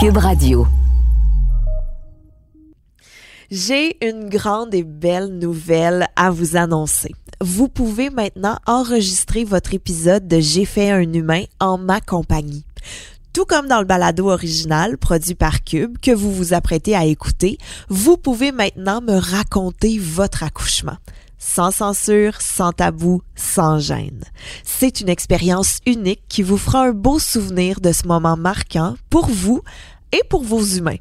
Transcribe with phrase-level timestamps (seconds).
[0.00, 0.64] Cube Radio.
[3.50, 7.16] J'ai une grande et belle nouvelle à vous annoncer.
[7.40, 12.64] Vous pouvez maintenant enregistrer votre épisode de J'ai fait un humain en ma compagnie.
[13.32, 17.58] Tout comme dans le balado original produit par Cube que vous vous apprêtez à écouter,
[17.88, 20.98] vous pouvez maintenant me raconter votre accouchement.
[21.38, 24.24] Sans censure, sans tabou, sans gêne.
[24.64, 29.26] C'est une expérience unique qui vous fera un beau souvenir de ce moment marquant pour
[29.26, 29.62] vous
[30.12, 30.98] et pour vos humains.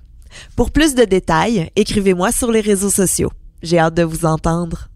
[0.55, 3.31] Pour plus de détails, écrivez-moi sur les réseaux sociaux.
[3.63, 4.89] J'ai hâte de vous entendre.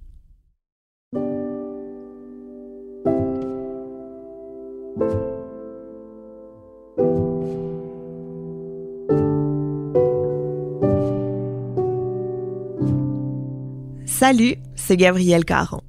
[14.22, 15.82] Salut, c'est Gabrielle Caron.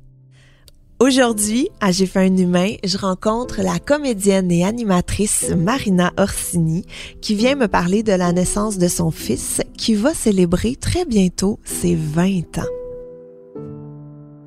[1.01, 6.85] Aujourd'hui, à J'ai fait un humain, je rencontre la comédienne et animatrice Marina Orsini
[7.21, 11.59] qui vient me parler de la naissance de son fils qui va célébrer très bientôt
[11.65, 12.73] ses 20 ans.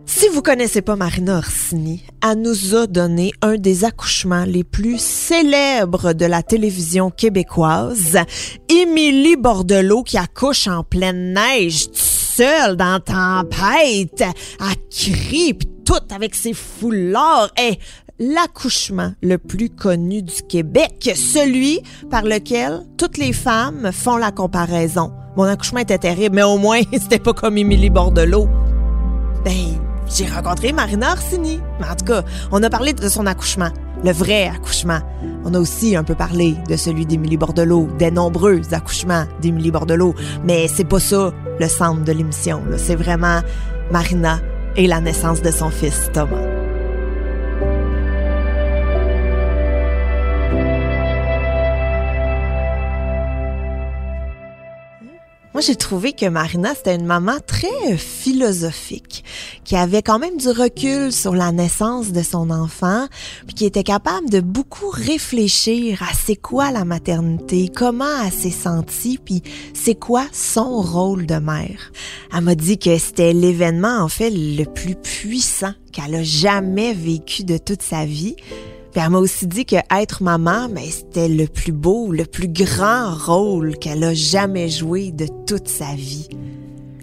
[0.06, 4.98] Si vous connaissez pas Marina Orsini, elle nous a donné un des accouchements les plus
[4.98, 8.20] célèbres de la télévision québécoise,
[8.70, 11.88] Émilie Bordelot qui accouche en pleine neige,
[12.36, 14.23] seule dans tempête,
[14.59, 17.50] à crie tout avec ses foulards.
[17.58, 17.80] Et
[18.19, 25.11] l'accouchement le plus connu du Québec, celui par lequel toutes les femmes font la comparaison.
[25.38, 28.47] Mon accouchement était terrible, mais au moins c'était pas comme Émilie Bordelot.
[29.44, 29.78] Ben,
[30.13, 31.59] j'ai rencontré Marina Orsini.
[31.80, 33.69] Mais en tout cas, on a parlé de son accouchement,
[34.06, 35.00] le vrai accouchement.
[35.44, 40.14] On a aussi un peu parlé de celui d'Émilie Bordelot, des nombreux accouchements d'Émilie Bordelot.
[40.44, 42.62] Mais c'est pas ça le centre de l'émission.
[42.78, 43.42] C'est vraiment
[43.92, 44.39] Marina
[44.75, 46.55] et la naissance de son fils Thomas.
[55.56, 59.23] Moi, j'ai trouvé que Marina, c'était une maman très philosophique,
[59.63, 63.07] qui avait quand même du recul sur la naissance de son enfant,
[63.47, 68.52] puis qui était capable de beaucoup réfléchir à c'est quoi la maternité, comment elle s'est
[68.52, 69.44] sentie, puis
[69.74, 71.94] c'est quoi son rôle de mère.
[72.34, 77.46] Elle m'a dit que c'était l'événement, en fait, le plus puissant qu'elle a jamais vécu
[77.46, 78.35] de toute sa vie.
[78.95, 83.13] Puis elle m'a aussi dit que être maman, c'était le plus beau, le plus grand
[83.13, 86.29] rôle qu'elle a jamais joué de toute sa vie.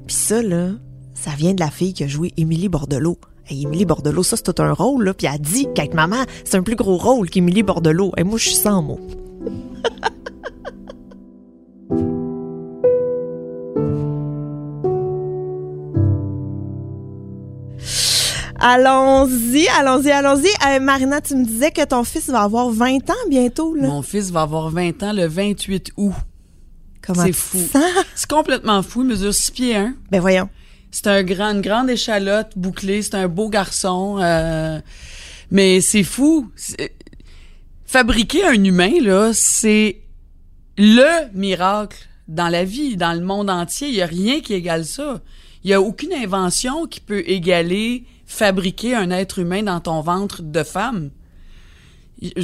[0.07, 0.71] Puis ça, là,
[1.13, 3.19] ça vient de la fille qui a joué Émilie Bordelot.
[3.51, 5.13] Et Émilie Bordelot, ça, c'est tout un rôle, là.
[5.13, 8.13] Puis elle dit qu'être maman, c'est un plus gros rôle qu'Émilie Bordelot.
[8.17, 9.01] Et moi, je suis sans mots.
[18.65, 20.47] Allons-y, allons-y, allons-y.
[20.69, 23.89] Euh, Marina, tu me disais que ton fils va avoir 20 ans bientôt, là.
[23.89, 26.13] Mon fils va avoir 20 ans le 28 août.
[27.05, 27.59] Comment c'est fou.
[28.15, 29.03] C'est complètement fou.
[29.03, 29.95] Il mesure 6 pieds 1.
[30.13, 30.49] Ben voyons.
[30.93, 33.03] C'est un grand, une grande échalote bouclée.
[33.03, 34.19] C'est un beau garçon.
[34.21, 34.81] euh,
[35.51, 36.49] mais c'est fou.
[37.85, 40.03] Fabriquer un humain, là, c'est
[40.79, 43.89] le miracle dans la vie, dans le monde entier.
[43.89, 45.21] Il y a rien qui égale ça.
[45.65, 50.43] Il y a aucune invention qui peut égaler fabriquer un être humain dans ton ventre
[50.43, 51.11] de femme.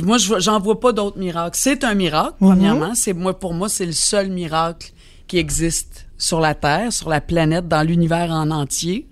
[0.02, 1.56] Moi, j'en vois pas d'autres miracles.
[1.58, 2.94] C'est un miracle, premièrement.
[2.94, 4.92] C'est moi, pour moi, c'est le seul miracle
[5.28, 9.08] qui existe sur la Terre, sur la planète, dans l'univers en entier.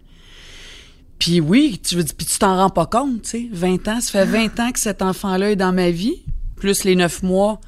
[1.18, 3.48] Puis oui, tu veux puis tu t'en rends pas compte, tu sais.
[3.50, 6.22] 20 ans, ça fait 20 ans que cet enfant-là est dans ma vie,
[6.56, 7.58] plus les 9 mois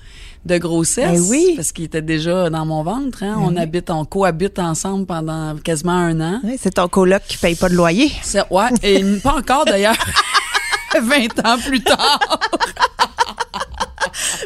[0.47, 1.21] de grossesse.
[1.21, 1.53] Ben oui.
[1.57, 3.37] Parce qu'il était déjà dans mon ventre, hein.
[3.41, 6.41] On habite, on cohabite ensemble pendant quasiment un an.
[6.59, 8.11] C'est ton coloc qui paye pas de loyer.
[8.23, 9.97] C'est- ouais, et pas encore d'ailleurs.
[11.01, 12.19] 20 ans plus tard.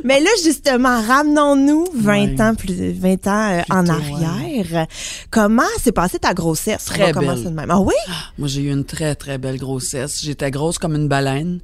[0.05, 2.43] Mais là, justement, ramenons-nous 20 Ouais.
[2.43, 4.87] ans plus, 20 ans euh, en arrière.
[5.31, 6.85] Comment s'est passée ta grossesse?
[6.91, 7.45] On Très belle.
[7.45, 7.71] de même.
[7.71, 7.95] Ah oui?
[8.39, 10.21] Moi, j'ai eu une très, très belle grossesse.
[10.23, 11.61] J'étais grosse comme une baleine.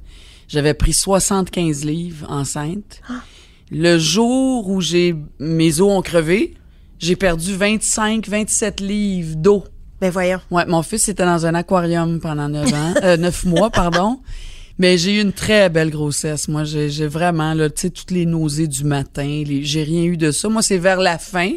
[0.47, 3.01] J'avais pris 75 livres enceinte.
[3.71, 6.55] Le jour où j'ai mes os ont crevé,
[6.97, 9.63] j'ai perdu 25, 27 livres d'eau.
[10.01, 10.39] Ben voyons.
[10.49, 14.19] Ouais, mon fils était dans un aquarium pendant 9 ans, euh, 9 mois, pardon.
[14.77, 16.47] Mais j'ai eu une très belle grossesse.
[16.47, 20.31] Moi, j'ai vraiment, là, tu sais, toutes les nausées du matin, j'ai rien eu de
[20.31, 20.47] ça.
[20.47, 21.51] Moi, c'est vers la fin.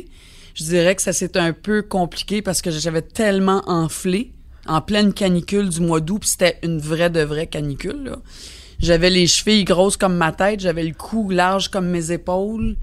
[0.55, 4.33] Je dirais que ça s'est un peu compliqué parce que j'avais tellement enflé
[4.67, 8.17] en pleine canicule du mois d'août, c'était une vraie de vraie canicule, là.
[8.83, 12.77] J'avais les chevilles grosses comme ma tête, j'avais le cou large comme mes épaules.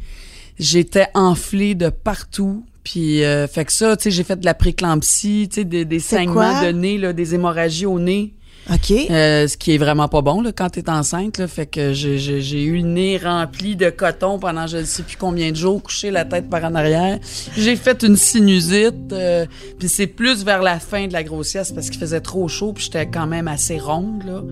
[0.58, 2.66] J'étais enflée de partout.
[2.84, 5.86] Puis, euh, fait que ça, tu sais, j'ai fait de la préclampsie, tu sais, des,
[5.86, 8.34] des saignements de nez, là, des hémorragies au nez.
[8.72, 8.92] OK.
[9.10, 11.40] Euh, ce qui est vraiment pas bon là, quand t'es enceinte.
[11.40, 15.18] Là, fait que j'ai eu le nez rempli de coton pendant je ne sais plus
[15.18, 17.18] combien de jours, couché la tête par en arrière.
[17.58, 19.12] J'ai fait une sinusite.
[19.12, 19.46] euh,
[19.80, 22.86] puis c'est plus vers la fin de la grossesse parce qu'il faisait trop chaud puis
[22.86, 24.24] j'étais quand même assez ronde.
[24.26, 24.44] Là.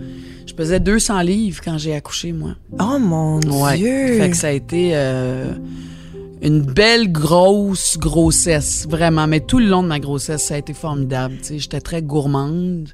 [0.58, 2.56] Je pesais 200 livres quand j'ai accouché, moi.
[2.80, 3.78] Oh mon Ouais.
[3.78, 4.18] Dieu!
[4.20, 5.52] Fait que ça a été euh,
[6.42, 9.28] une belle grosse grossesse, vraiment.
[9.28, 11.36] Mais tout le long de ma grossesse, ça a été formidable.
[11.48, 12.90] J'étais très gourmande.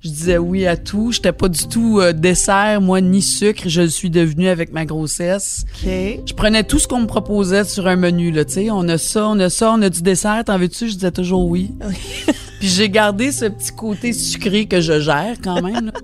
[0.00, 1.12] Je disais oui à tout.
[1.12, 3.68] J'étais pas du tout euh, dessert, moi, ni sucre.
[3.68, 5.64] Je le suis devenue avec ma grossesse.
[5.84, 8.70] Je prenais tout ce qu'on me proposait sur un menu, là, tu sais.
[8.72, 10.42] On a ça, on a ça, on a du dessert.
[10.44, 10.88] T'en veux-tu?
[10.88, 11.70] Je disais toujours oui.
[12.58, 15.86] Puis j'ai gardé ce petit côté sucré que je gère quand même.
[15.86, 15.92] là.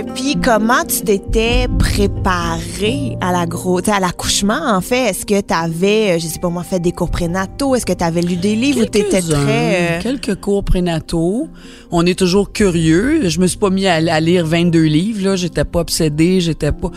[0.00, 5.10] Et puis, comment tu t'étais préparée à la gros, à l'accouchement, en fait?
[5.10, 7.74] Est-ce que tu avais, je sais pas moi, fait des cours prénataux?
[7.74, 9.98] Est-ce que tu avais lu des livres ou t'étais très...
[9.98, 11.48] euh, Quelques cours prénataux.
[11.90, 13.28] On est toujours curieux.
[13.28, 15.36] Je me suis pas mis à, à lire 22 livres, là.
[15.36, 16.90] J'étais pas obsédée, j'étais pas...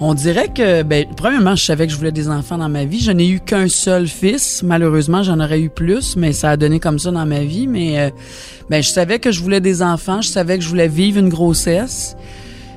[0.00, 3.00] On dirait que, ben, premièrement, je savais que je voulais des enfants dans ma vie.
[3.00, 4.62] Je n'ai eu qu'un seul fils.
[4.64, 7.68] Malheureusement, j'en aurais eu plus, mais ça a donné comme ça dans ma vie.
[7.68, 8.10] Mais, euh,
[8.68, 10.20] ben, je savais que je voulais des enfants.
[10.20, 12.16] Je savais que je voulais vivre une grossesse.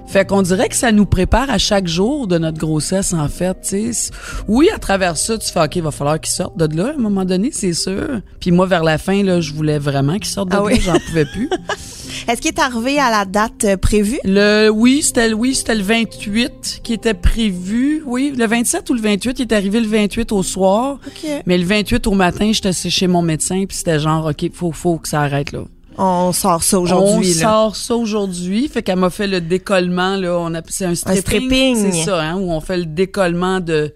[0.07, 3.57] Fait qu'on dirait que ça nous prépare à chaque jour de notre grossesse, en fait.
[3.61, 4.11] tu sais.
[4.47, 6.93] Oui, à travers ça, tu fais OK, il va falloir qu'il sorte de là à
[6.93, 8.21] un moment donné, c'est sûr.
[8.39, 10.79] Puis moi, vers la fin, là, je voulais vraiment qu'il sorte de Ah là, oui?
[10.81, 11.49] j'en pouvais plus.
[12.27, 14.19] Est-ce qu'il est arrivé à la date euh, prévue?
[14.23, 18.01] Le oui, c'était le oui, c'était le 28 qui était prévu.
[18.05, 20.99] Oui, le 27 ou le 28, il est arrivé le 28 au soir.
[21.05, 21.29] OK.
[21.45, 24.97] Mais le 28 au matin, j'étais chez mon médecin, puis c'était genre OK, faut faut
[24.97, 25.59] que ça arrête là.
[25.97, 27.49] On sort ça aujourd'hui, On là.
[27.49, 28.67] sort ça aujourd'hui.
[28.67, 30.37] Fait qu'elle m'a fait le décollement, là.
[30.39, 31.21] On appelle c'est un stripping.
[31.21, 31.91] stripping.
[31.91, 33.93] C'est ça, hein, où on fait le décollement de, de-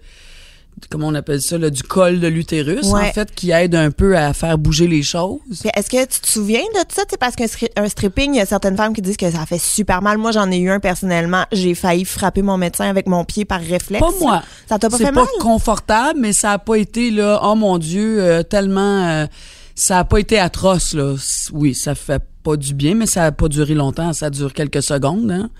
[0.90, 3.08] comment on appelle ça, là, du col de l'utérus, Ouais.
[3.08, 5.38] en fait, qui aide un peu à faire bouger les choses.
[5.76, 7.02] Est-ce que tu te souviens de ça?
[7.08, 9.46] Sais, parce qu'un stri- un stripping, il y a certaines femmes qui disent que ça
[9.46, 10.18] fait super mal.
[10.18, 11.44] Moi, j'en ai eu un personnellement.
[11.52, 14.00] J'ai failli frapper mon médecin avec mon pied par réflexe.
[14.04, 14.42] Pas moi.
[14.68, 15.28] Ça t'a pas C'est fait pas mal?
[15.40, 19.06] confortable, mais ça a pas été, là, oh mon Dieu, euh, tellement...
[19.08, 19.26] euh,
[19.74, 21.14] ça a pas été atroce, là.
[21.52, 24.12] Oui, ça fait pas du bien, mais ça a pas duré longtemps.
[24.12, 25.50] Ça dure quelques secondes, hein.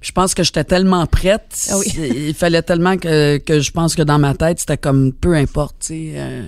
[0.00, 1.68] Je pense que j'étais tellement prête.
[1.70, 1.86] Ah oui.
[2.28, 5.76] Il fallait tellement que, que je pense que dans ma tête, c'était comme peu importe,
[5.80, 6.12] tu sais.
[6.16, 6.42] euh,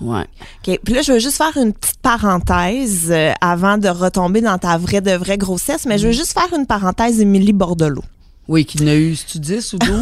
[0.00, 0.24] ouais.
[0.68, 0.78] OK.
[0.84, 4.78] Puis là, je veux juste faire une petite parenthèse euh, avant de retomber dans ta
[4.78, 6.10] vraie de vraie grossesse, mais je Mm.
[6.10, 8.04] veux juste faire une parenthèse Émilie Bordelot.
[8.50, 9.96] Oui, qu'il n'a eu, tu 10 ou 12?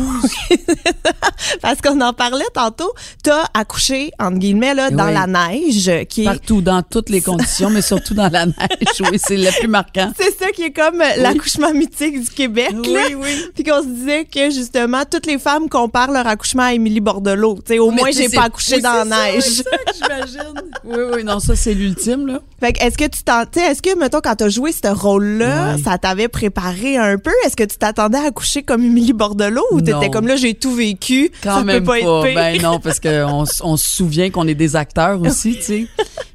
[1.60, 2.90] Parce qu'on en parlait tantôt.
[3.22, 5.12] T'as accouché, entre guillemets, là, dans Oui.
[5.12, 6.24] la neige, qui est...
[6.24, 8.54] Partout, dans toutes les conditions, mais surtout dans la neige.
[9.00, 10.12] Oui, c'est le plus marquant.
[10.18, 12.78] C'est ça qui est comme euh, l'accouchement mythique du Québec, là.
[13.10, 13.44] Oui, oui.
[13.54, 17.56] Puis qu'on se disait que justement toutes les femmes comparent leur accouchement à Émilie Bordelot.
[17.66, 19.44] Tu sais, au Mais moins j'ai pas accouché oui, dans c'est la ça, neige.
[19.46, 20.54] exact, j'imagine.
[20.84, 22.40] Oui, oui, non, ça, c'est l'ultime, là.
[22.60, 25.98] Fait que est-ce que tu t'en, est-ce que mettons quand t'as joué ce rôle-là, ça
[25.98, 27.32] t'avait préparé un peu?
[27.44, 30.72] Est-ce que tu t'attendais à accoucher comme Émilie Bordelot ou t'étais comme là j'ai tout
[30.74, 32.34] vécu, Quand ça même peut pas, être pire?
[32.34, 35.86] Ben non, parce qu'on on se souvient qu'on est des acteurs aussi, tu sais.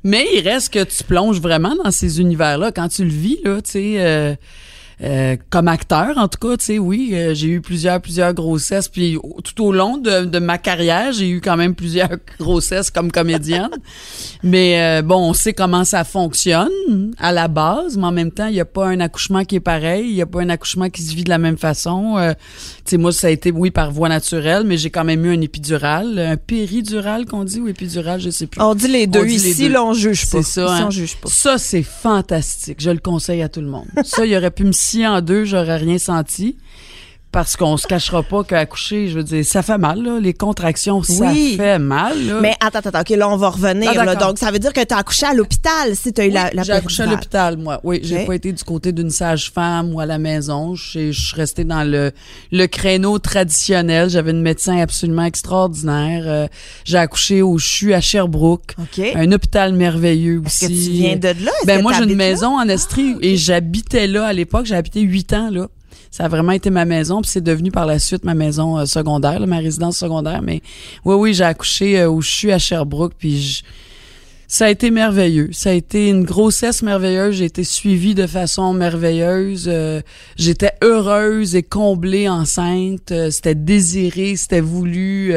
[0.03, 2.73] Mais il reste que tu plonges vraiment dans ces univers-là.
[2.73, 3.93] Quand tu le vis, là, tu sais...
[3.99, 4.35] euh,
[5.01, 8.87] euh, comme acteur, en tout cas, tu sais, oui, euh, j'ai eu plusieurs, plusieurs grossesses.
[8.87, 12.09] Puis tout au long de, de ma carrière, j'ai eu quand même plusieurs
[12.39, 13.69] grossesses comme comédienne.
[14.43, 16.69] mais euh, bon, on sait comment ça fonctionne
[17.17, 19.59] à la base, mais en même temps, il n'y a pas un accouchement qui est
[19.59, 22.17] pareil, il n'y a pas un accouchement qui se vit de la même façon.
[22.17, 25.25] Euh, tu sais, moi, ça a été, oui, par voie naturelle, mais j'ai quand même
[25.25, 28.61] eu un épidural, un péridural qu'on dit, ou épidural, je sais plus.
[28.61, 29.73] On dit les deux On dit les ici, deux.
[29.73, 30.41] là on juge pas.
[30.43, 30.85] C'est ça, Ici, hein.
[30.87, 31.29] on juge pas.
[31.29, 32.77] Ça, c'est fantastique.
[32.79, 33.85] Je le conseille à tout le monde.
[34.03, 36.57] Ça, il aurait pu me scier en deux, j'aurais rien senti.
[37.33, 40.19] Parce qu'on se cachera pas qu'accoucher, je veux dire, ça fait mal, là.
[40.21, 41.55] Les contractions, ça Oui.
[41.57, 42.39] fait mal, là.
[42.41, 43.91] Mais attends, attends, ok, là on va revenir.
[43.97, 44.15] Ah, là.
[44.15, 46.63] donc ça veut dire que t'as accouché à l'hôpital si t'as eu Oui, la, la
[46.63, 47.81] j'ai accouché à l'hôpital, moi.
[47.83, 50.75] Oui, j'ai pas été du côté d'une sage-femme ou à la maison.
[50.75, 52.11] Je je suis restée dans le,
[52.51, 54.09] le créneau traditionnel.
[54.11, 56.23] J'avais une médecin absolument extraordinaire.
[56.27, 56.47] Euh,
[56.85, 58.75] j'ai accouché au CHU à Sherbrooke.
[58.79, 59.03] Ok.
[59.15, 60.67] Un hôpital merveilleux Est-ce aussi.
[60.67, 62.13] que tu viens de là Est-ce Ben moi j'ai une là?
[62.13, 65.67] Ah, maison en Estrie et j'habitais là à l'époque, j'ai habité huit ans là.
[66.15, 68.85] Ça a vraiment été ma maison, puis c'est devenu par la suite ma maison euh,
[68.85, 70.43] secondaire, ma résidence secondaire.
[70.43, 70.61] Mais
[71.05, 73.63] oui, oui, j'ai accouché euh, où je suis à Sherbrooke, puis je-
[74.47, 75.49] ça a été merveilleux.
[75.53, 77.37] Ça a été une grossesse merveilleuse.
[77.37, 79.65] J'ai été suivie de façon merveilleuse.
[79.67, 80.01] Euh,
[80.35, 83.11] J'étais heureuse et comblée enceinte.
[83.31, 85.33] C'était désiré, c'était voulu.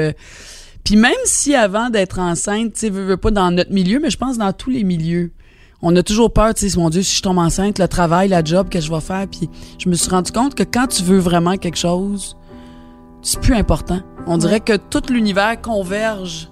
[0.85, 4.11] puis même si avant d'être enceinte, tu sais, veux, veux pas dans notre milieu, mais
[4.11, 5.33] je pense dans tous les milieux,
[5.83, 8.43] on a toujours peur, tu sais, mon Dieu, si je tombe enceinte, le travail, la
[8.43, 9.27] job que je vais faire.
[9.31, 12.37] Puis je me suis rendu compte que quand tu veux vraiment quelque chose,
[13.23, 14.01] c'est plus important.
[14.27, 16.51] On dirait que tout l'univers converge.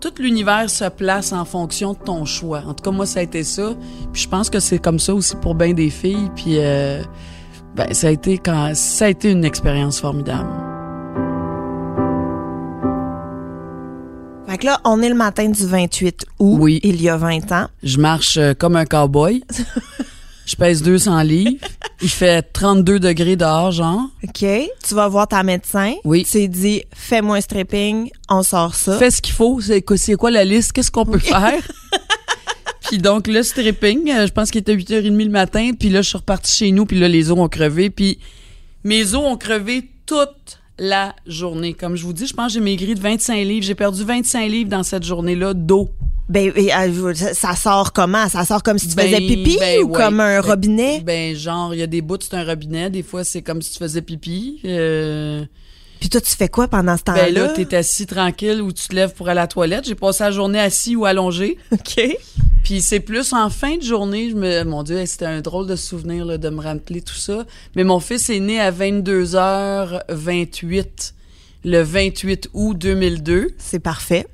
[0.00, 2.62] Tout l'univers se place en fonction de ton choix.
[2.66, 3.74] En tout cas, moi, ça a été ça.
[4.12, 6.30] Puis je pense que c'est comme ça aussi pour bien des filles.
[6.36, 7.02] Puis euh,
[7.74, 10.67] ben, ça a été quand ça a été une expérience formidable.
[14.48, 16.80] Fait que là, on est le matin du 28 août, Oui.
[16.82, 17.66] il y a 20 ans.
[17.82, 19.44] Je marche euh, comme un cowboy.
[20.46, 21.56] je pèse 200 livres.
[22.00, 24.08] Il fait 32 degrés dehors, genre.
[24.24, 24.46] OK.
[24.86, 25.96] Tu vas voir ta médecin.
[26.02, 26.24] Oui.
[26.24, 28.96] Tu lui dis, fais-moi un stripping, on sort ça.
[28.96, 29.60] Fais ce qu'il faut.
[29.60, 30.72] C'est quoi, quoi la liste?
[30.72, 31.60] Qu'est-ce qu'on peut faire?
[32.88, 35.72] puis donc, le stripping, euh, je pense qu'il était 8h30 le matin.
[35.78, 36.86] Puis là, je suis repartie chez nous.
[36.86, 37.90] Puis là, les os ont crevé.
[37.90, 38.18] Puis
[38.82, 41.74] mes os ont crevé toute la journée.
[41.74, 43.64] Comme je vous dis, je pense que j'ai maigri de 25 livres.
[43.66, 45.88] J'ai perdu 25 livres dans cette journée-là d'eau.
[46.28, 48.28] Ben, euh, ça- sort comment?
[48.28, 49.92] Ça sort comme si tu Ben, faisais pipi ben, ou ouais.
[49.98, 51.00] comme un Ben, robinet?
[51.00, 52.90] Ben, genre, il y a des bouts, c'est un robinet.
[52.90, 54.60] Des fois, c'est comme si tu faisais pipi.
[54.66, 55.44] Euh,
[56.00, 57.24] Puis toi, tu fais quoi pendant ce temps-là?
[57.24, 59.86] ben là, t'es assis tranquille ou tu te lèves pour aller à la toilette.
[59.86, 61.56] J'ai passé la journée assis ou allongé.
[61.72, 62.00] OK.
[62.64, 65.76] Puis c'est plus en fin de journée, je me, mon Dieu, c'était un drôle de
[65.76, 67.46] souvenir là, de me rappeler tout ça.
[67.76, 71.12] Mais mon fils est né à 22h28,
[71.64, 73.52] le 28 août 2002.
[73.58, 74.26] C'est parfait.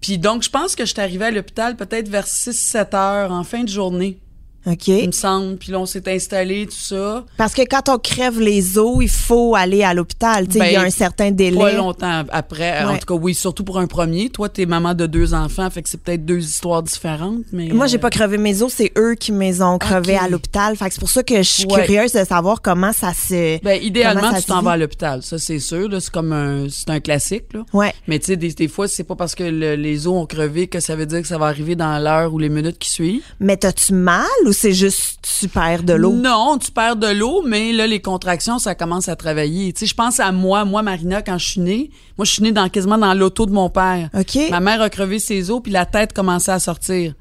[0.00, 3.44] Puis donc, je pense que je suis arrivée à l'hôpital peut-être vers 6-7 heures en
[3.44, 4.18] fin de journée,
[4.66, 4.88] OK.
[4.88, 5.56] il me semble.
[5.56, 7.24] Puis là, on s'est installé, tout ça.
[7.36, 10.46] Parce que quand on crève les os, il faut aller à l'hôpital.
[10.48, 11.58] Ben, il y a un certain délai.
[11.58, 12.84] Pas longtemps après.
[12.84, 14.28] En tout cas, oui, surtout pour un premier.
[14.30, 17.42] Toi, t'es maman de deux enfants, fait que c'est peut-être deux histoires différentes.
[17.52, 20.16] Mais Moi, j'ai euh, pas crevé mes os, c'est eux qui me les ont crevés
[20.16, 20.22] Ok.
[20.22, 20.76] à l'hôpital.
[20.76, 21.84] Fait que c'est pour ça que je suis Ouais.
[21.84, 23.62] curieuse de savoir comment ça se.
[23.62, 25.22] Ben, idéalement, tu t'en vas à l'hôpital.
[25.22, 25.88] Ça, c'est sûr.
[26.00, 27.60] C'est comme un, c'est un classique, là.
[27.72, 27.92] Ouais.
[28.08, 30.66] Mais tu sais, des, des fois, c'est pas parce que le- les os ont crevé
[30.66, 33.22] que ça veut dire que ça va arriver dans l'heure ou les minutes qui suivent.
[33.40, 36.12] Mais t'as-tu mal ou c'est juste tu perds de l'eau?
[36.12, 39.72] Non, tu perds de l'eau, mais là, les contractions, ça commence à travailler.
[39.72, 41.90] Tu sais, je pense à moi, moi, Marina, quand je suis née.
[42.16, 44.08] Moi, je suis née dans, quasiment dans l'auto de mon père.
[44.18, 44.38] OK.
[44.50, 47.14] Ma mère a crevé ses os, puis la tête commençait à sortir.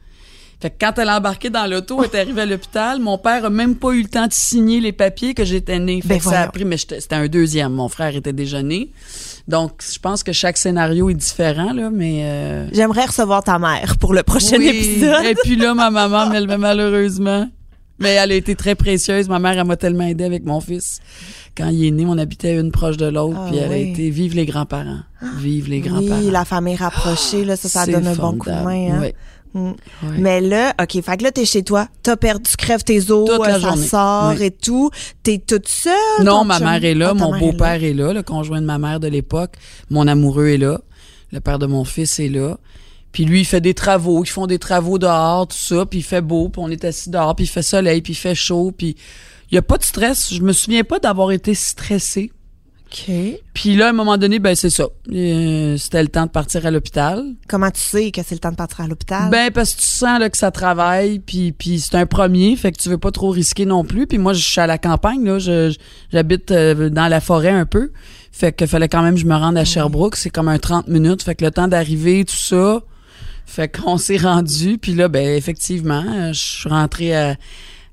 [0.66, 3.00] Fait que quand elle a embarqué dans l'auto, elle est arrivée à l'hôpital.
[3.00, 6.02] Mon père a même pas eu le temps de signer les papiers que j'étais née.
[6.02, 7.72] Fait Ben que ça a pris, mais c'était un deuxième.
[7.74, 8.90] Mon frère était déjà né.
[9.48, 12.22] Donc, je pense que chaque scénario est différent, là, mais...
[12.24, 14.70] euh, J'aimerais recevoir ta mère pour le prochain oui.
[14.70, 15.24] épisode.
[15.24, 17.48] Et puis là, ma maman, elle- malheureusement.
[18.00, 19.30] Mais elle a été très précieuse.
[19.30, 21.00] Ma mère, elle m'a tellement aidé avec mon fils.
[21.56, 23.38] Quand il est né, on habitait une proche de l'autre.
[23.40, 23.92] Ah puis elle a oui.
[23.92, 25.02] été vive les grands-parents.
[25.38, 26.22] Vive les grands-parents.
[26.24, 28.96] Oui, la famille rapprochée, là, ça, ça donne un bon coup de main.
[28.96, 29.00] Hein?
[29.00, 29.16] Ouais.
[29.56, 29.70] Mm.
[30.04, 30.18] Ouais.
[30.20, 33.28] Mais là, OK, fait que là, t'es chez toi, t'as perdu, tu crèves tes os,
[33.30, 33.88] Toute la euh, ça journée.
[33.88, 34.48] sort Ouais.
[34.48, 34.92] et tout.
[35.24, 35.94] T'es toute seule?
[36.24, 38.78] Non, ma mère est là, Ah, mon est beau-père est là, le conjoint de ma
[38.78, 39.54] mère de l'époque.
[39.90, 40.82] Mon amoureux est là.
[41.32, 42.58] Le père de mon fils est là.
[43.12, 44.24] Puis lui, il fait des travaux.
[44.26, 45.86] Ils font des travaux dehors, tout ça.
[45.86, 46.50] Puis il fait beau.
[46.50, 47.34] Puis on est assis dehors.
[47.34, 48.02] Puis il fait soleil.
[48.02, 48.74] Puis il fait chaud.
[48.78, 48.98] Puis
[49.52, 50.34] il y a pas de stress.
[50.34, 52.32] Je me souviens pas d'avoir été stressée.
[52.92, 53.12] OK.
[53.54, 54.88] Puis là, à un moment donné, ben c'est ça.
[55.12, 57.24] Euh, C'était le temps de partir à l'hôpital.
[57.48, 59.30] Comment tu sais que c'est le temps de partir à l'hôpital?
[59.32, 62.72] Ben parce que tu sens là, que ça travaille, puis puis c'est un premier, fait
[62.72, 64.08] que tu veux pas trop risquer non plus.
[64.08, 65.78] Puis moi, je suis à la campagne là, je- je-
[66.12, 67.92] j'habite euh, dans la forêt un peu,
[68.32, 70.88] fait que fallait quand même que je me rende à Sherbrooke, c'est comme un 30
[70.88, 72.82] minutes, fait que le temps d'arriver, tout ça,
[73.46, 77.36] fait qu'on s'est rendu, puis là, ben effectivement, euh, je suis rentrée à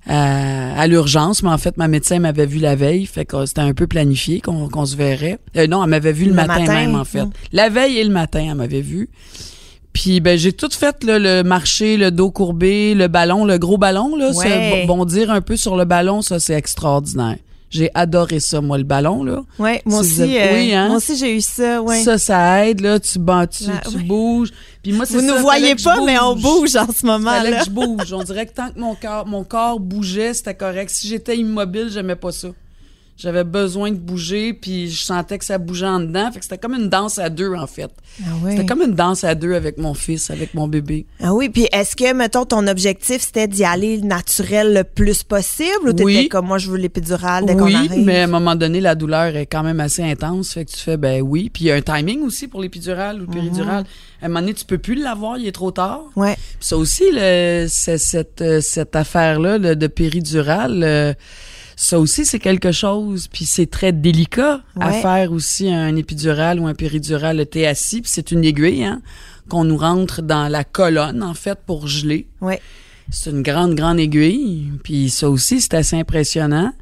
[0.06, 3.60] à, à l'urgence, mais en fait, ma médecin m'avait vu la veille, fait que c'était
[3.60, 5.38] un peu planifié qu'on se verrait.
[5.56, 7.24] Euh, non, elle m'avait vu le, Le matin, matin, même, en fait.
[7.24, 7.30] mm.
[7.52, 9.08] La veille et le matin, elle m'avait vu.
[9.92, 13.76] Puis ben j'ai tout fait là, le marché, le dos courbé, le ballon, le gros
[13.76, 14.32] ballon là, Ouais.
[14.32, 17.36] se bo- bondir un peu sur le ballon, ça c'est extraordinaire.
[17.72, 19.42] J'ai adoré ça moi le ballon là.
[19.58, 20.88] Ouais, moi Si vous aussi, êtes- euh, oui, hein?
[20.88, 22.02] moi aussi j'ai eu ça, ouais.
[22.02, 24.02] Ça ça aide là, tu bats, tu, ouais.
[24.04, 24.50] bouges.
[24.82, 27.50] Puis moi c'est Vous ça, nous voyez pas, mais on bouge en ce moment Fallait
[27.50, 27.58] là.
[27.60, 28.12] que je bouge.
[28.12, 30.90] On dirait que tant que mon corps, mon corps bougeait, c'était correct.
[30.90, 32.48] Si j'étais immobile, j'aimais pas ça.
[33.22, 36.30] J'avais besoin de bouger, puis je sentais que ça bougeait en dedans.
[36.32, 37.90] Fait que c'était comme une danse à deux, en fait.
[38.20, 38.50] Ah, ouais.
[38.56, 41.06] C'était comme une danse à deux avec mon fils, avec mon bébé.
[41.22, 45.70] Ah oui, puis est-ce que, mettons, ton objectif, c'était d'y aller naturel le plus possible
[45.84, 46.28] ou t'étais Oui.
[46.28, 48.04] comme moi, je veux l'épidurale dès qu'on oui, arrive?
[48.04, 50.54] mais à un moment donné, la douleur est quand même assez intense.
[50.54, 51.48] Fait que tu fais, ben oui.
[51.48, 53.84] Puis il y a un timing aussi pour l'épidurale ou le péridurale.
[54.20, 56.02] À un moment donné, tu peux plus l'avoir, il est trop tard.
[56.16, 56.34] Ouais.
[56.34, 61.14] Puis ça aussi, le, c'est- cette, euh, cette affaire-là de péridurale, euh,
[61.76, 63.28] ça aussi, c'est quelque chose.
[63.28, 67.36] Puis c'est très délicat à faire aussi un épidural ou un péridurale.
[67.38, 69.02] Le assis, puis c'est une aiguille hein,
[69.48, 72.26] qu'on nous rentre dans la colonne, en fait, pour geler.
[72.40, 72.60] Ouais.
[73.10, 74.70] C'est une grande, grande aiguille.
[74.82, 76.72] Puis ça aussi, c'est assez impressionnant.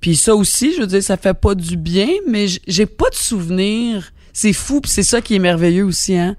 [0.00, 3.14] Puis ça aussi, je veux dire, ça fait pas du bien, mais j'ai pas de
[3.14, 4.12] souvenir.
[4.32, 6.36] C'est fou, puis c'est ça qui est merveilleux aussi, hein.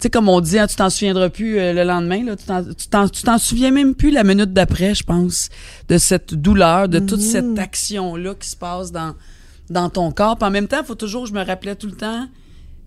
[0.00, 2.44] Tu sais, comme on dit, hein, tu t'en souviendras plus euh, le lendemain, là, tu
[2.46, 5.50] t'en- tu t'en tu t'en souviens même plus la minute d'après, je pense,
[5.88, 9.14] de cette douleur, de toute cette action-là qui se passe dans,
[9.68, 10.36] dans ton corps.
[10.38, 12.26] Puis en même temps, il faut toujours, je me rappelais tout le temps,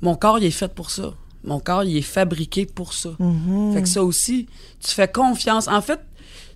[0.01, 1.13] mon corps, il est fait pour ça.
[1.43, 3.09] Mon corps, il est fabriqué pour ça.
[3.19, 3.73] Mhm.
[3.73, 4.47] Fait que ça aussi,
[4.83, 5.67] tu fais confiance.
[5.67, 5.99] En fait,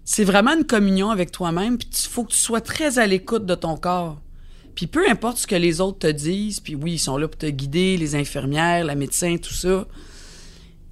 [0.06, 1.78] c'est vraiment une communion avec toi-même.
[1.78, 4.18] Puis il faut que tu sois très à l'écoute de ton corps.
[4.76, 7.38] Puis peu importe ce que les autres te disent, puis oui, ils sont là pour
[7.38, 9.86] te guider, les infirmières, la médecin, tout ça.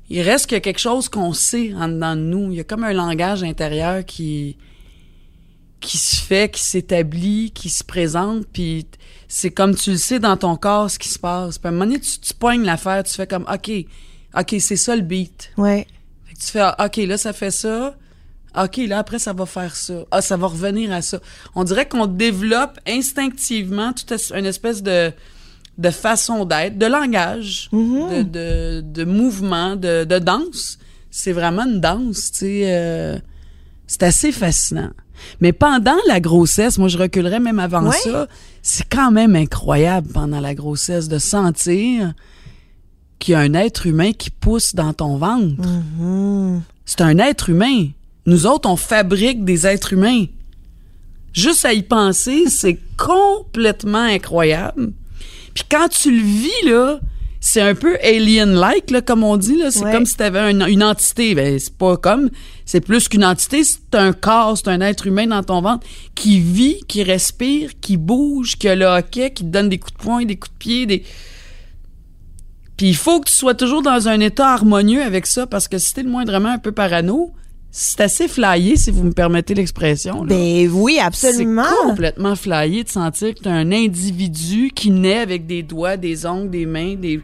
[0.10, 2.52] Il reste qu'il y a quelque chose qu'on sait en dedans de nous.
[2.52, 4.58] Il y a comme un langage intérieur qui
[5.86, 8.88] qui se fait, qui s'établit, qui se présente, puis
[9.28, 11.58] c'est comme tu le sais dans ton corps ce qui se passe.
[11.58, 13.72] Puis à un moment donné, tu, tu pognes l'affaire, tu fais comme OK,
[14.38, 15.52] OK, c'est ça le beat.
[15.58, 15.86] Ouais.
[16.26, 17.96] Fait que tu fais ah, OK, là ça fait ça.
[18.58, 20.06] OK, là après ça va faire ça.
[20.12, 21.20] Ah, ça va revenir à ça.
[21.54, 25.12] On dirait qu'on développe instinctivement toute une espèce de
[25.78, 30.78] de façon d'être, de langage, de, de, de mouvement, de, de danse.
[31.12, 32.62] C'est vraiment une danse, tu sais.
[32.66, 33.18] euh,
[33.88, 34.90] c'est assez fascinant.
[35.40, 38.28] Mais pendant la grossesse, moi je reculerais même avant ça,
[38.62, 42.14] c'est quand même incroyable pendant la grossesse de sentir
[43.20, 45.56] qu'il y a un être humain qui pousse dans ton ventre.
[46.00, 46.62] Mhm.
[46.86, 47.88] C'est un être humain.
[48.26, 50.26] Nous autres, on fabrique des êtres humains.
[51.34, 54.92] Juste à y penser, c'est complètement incroyable.
[55.56, 57.00] Puis quand tu le vis, là,
[57.40, 59.56] c'est un peu alien-like, là, comme on dit.
[59.56, 59.72] Là.
[59.72, 59.92] C'est Ouais.
[59.92, 61.34] comme si tu avais une entité.
[61.36, 62.30] Ben, c'est pas comme.
[62.66, 63.64] C'est plus qu'une entité.
[63.64, 65.86] C'est un corps, c'est un être humain dans ton ventre
[66.16, 69.94] qui vit, qui respire, qui bouge, qui a le hockey, qui te donne des coups
[69.94, 71.04] de poing, des coups de pied, des.
[72.78, 75.78] Puis il faut que tu sois toujours dans un état harmonieux avec ça, parce que
[75.78, 77.32] si t'es le moindrement un peu parano,
[77.78, 80.24] c'est assez flyé, si vous me permettez l'expression.
[80.24, 80.30] là.
[80.30, 81.66] Ben oui, absolument.
[81.68, 86.50] C'est complètement flyé de sentir que un individu qui naît avec des doigts, des ongles,
[86.50, 87.20] des mains, des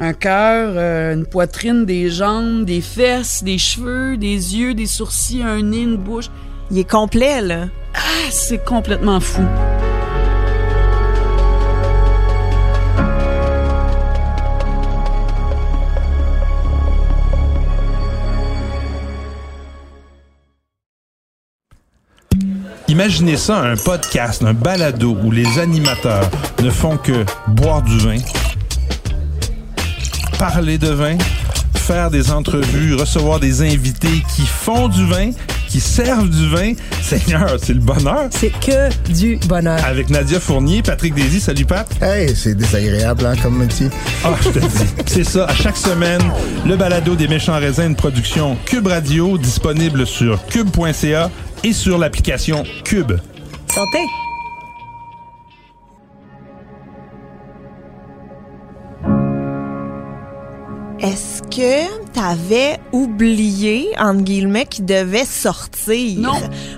[0.00, 5.42] un cœur, euh, une poitrine, des jambes, des fesses, des cheveux, des yeux, des sourcils,
[5.42, 6.28] un nez, une bouche.
[6.72, 7.68] Il est complet, là.
[7.94, 9.42] Ah, c'est complètement fou.
[22.88, 26.28] Imaginez ça, un podcast, un balado où les animateurs
[26.62, 28.16] ne font que boire du vin,
[30.38, 31.18] parler de vin,
[31.74, 35.32] faire des entrevues, recevoir des invités qui font du vin,
[35.68, 36.72] qui servent du vin.
[37.02, 38.28] Seigneur, c'est le bonheur.
[38.30, 39.84] C'est que du bonheur.
[39.84, 41.86] Avec Nadia Fournier, Patrick Désy, salut Pat.
[42.02, 43.88] Hey, c'est désagréable, hein, comme métier.
[44.24, 44.86] Ah, je te dis.
[45.06, 46.22] C'est ça, à chaque semaine,
[46.66, 51.30] le balado des méchants raisins, une production Cube Radio, disponible sur cube.ca
[51.64, 53.12] et sur l'application Cube.
[53.68, 53.98] Santé.
[61.00, 66.18] Est-ce que t'avais oublié, entre guillemets, qu'il devait sortir?
[66.18, 66.32] Non.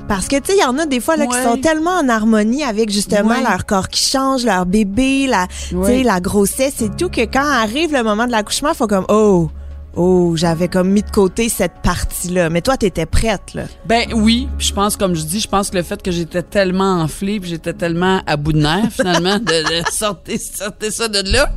[0.09, 2.07] Parce que, tu sais, il y en a des fois là, qui sont tellement en
[2.09, 3.43] harmonie avec, justement, Ouais.
[3.43, 5.87] leur corps qui change, leur bébé, la, tu Ouais.
[5.87, 9.49] sais, la grossesse et tout, que quand arrive le moment de l'accouchement, faut comme, oh,
[9.97, 12.51] oh, j'avais comme mis de côté cette partie-là.
[12.51, 13.65] Mais toi, t'étais prête, là.
[13.87, 16.43] Ben oui, puis je pense, comme je dis, je pense que le fait que j'étais
[16.43, 21.09] tellement enflée, puis j'étais tellement à bout de nerfs, finalement, de, de sortir, sortir ça
[21.09, 21.51] de là.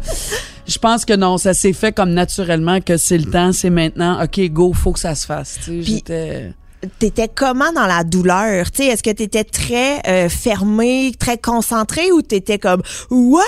[0.68, 4.24] Je pense que non, ça s'est fait comme naturellement, que c'est le temps, c'est maintenant,
[4.24, 5.60] OK, go, faut que ça se fasse.
[5.64, 6.54] Tu sais, j'étais...
[7.00, 8.70] T'étais comment dans la douleur?
[8.70, 13.42] Tu sais, est-ce que t'étais très euh, fermé, très concentré ou t'étais comme, Ouah!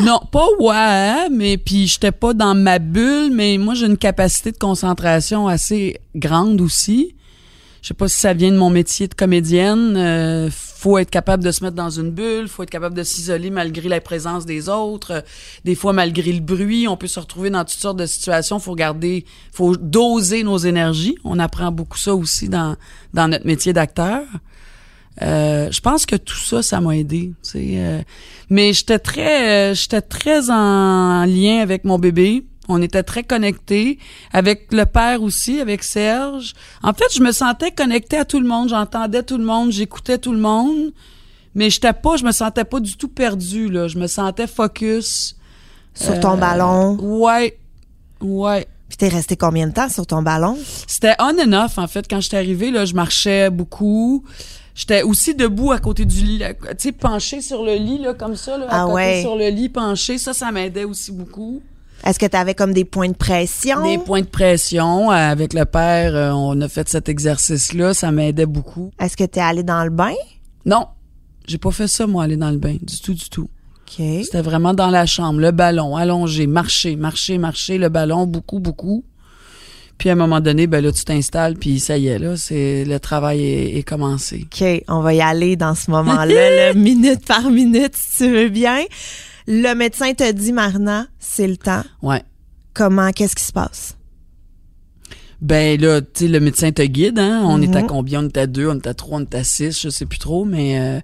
[0.00, 4.50] Non, pas ouais, mais puis j'étais pas dans ma bulle, mais moi j'ai une capacité
[4.52, 7.14] de concentration assez grande aussi.
[7.82, 9.96] Je sais pas si ça vient de mon métier de comédienne.
[9.96, 13.50] euh, faut être capable de se mettre dans une bulle, faut être capable de s'isoler
[13.50, 15.12] malgré la présence des autres.
[15.12, 15.20] euh,
[15.64, 18.58] des fois malgré le bruit, on peut se retrouver dans toutes sortes de situations.
[18.58, 21.16] Faut garder, faut doser nos énergies.
[21.24, 22.76] On apprend beaucoup ça aussi dans
[23.14, 24.22] dans notre métier d'acteur.
[25.20, 27.32] Euh, je pense que tout ça, ça m'a aidé.
[27.54, 28.00] euh,
[28.48, 32.46] mais j'étais très, euh, j'étais très en lien avec mon bébé.
[32.68, 33.98] On était très connectés
[34.32, 36.54] avec le père aussi, avec Serge.
[36.82, 38.68] En fait, je me sentais connectée à tout le monde.
[38.68, 40.92] J'entendais tout le monde, j'écoutais tout le monde.
[41.54, 43.88] Mais j'étais pas, je me sentais pas du tout perdue là.
[43.88, 45.36] Je me sentais focus.
[45.92, 46.96] Sur ton Euh, ballon?
[47.00, 47.58] Ouais,
[48.22, 48.66] ouais.
[48.88, 50.56] Puis t'es resté combien de temps sur ton ballon?
[50.86, 52.06] C'était on and off, en fait.
[52.08, 54.24] Quand j'étais arrivée, là, je marchais beaucoup.
[54.74, 56.44] J'étais aussi debout à côté du lit, tu
[56.78, 59.20] sais, penché sur le lit, là, comme ça, là, à Ah côté ouais.
[59.20, 60.16] sur le lit, penché.
[60.18, 61.60] Ça, ça m'aidait aussi beaucoup.
[62.04, 63.82] Est-ce que t'avais comme des points de pression?
[63.84, 65.10] Des points de pression.
[65.12, 67.94] euh, Avec le père, euh, on a fait cet exercice-là.
[67.94, 68.90] Ça m'aidait beaucoup.
[68.98, 70.14] Est-ce que t'es allé dans le bain?
[70.64, 70.86] Non,
[71.46, 72.76] j'ai pas fait ça, moi, aller dans le bain.
[72.80, 73.48] Du tout, du tout.
[73.86, 73.94] OK.
[74.24, 79.04] C'était vraiment dans la chambre, le ballon, allongé, marcher, marcher, marcher, le ballon, beaucoup, beaucoup.
[79.98, 82.84] Puis à un moment donné, ben là, tu t'installes, puis ça y est, là, c'est
[82.84, 84.46] le travail est, est commencé.
[84.52, 88.48] OK, on va y aller dans ce moment-là, là, minute par minute, si tu veux
[88.48, 88.82] bien.
[89.46, 91.82] Le médecin te dit, Marina, c'est le temps.
[92.02, 92.22] Ouais.
[92.74, 93.96] Comment, qu'est-ce qui se passe?
[95.40, 97.42] Ben là, tu sais, le médecin te guide, hein.
[97.44, 97.86] On est à Mhm.
[97.88, 98.20] combien?
[98.24, 100.18] On est à deux, on est à trois, on est à six, je sais plus
[100.18, 100.78] trop, mais...
[100.80, 101.00] euh,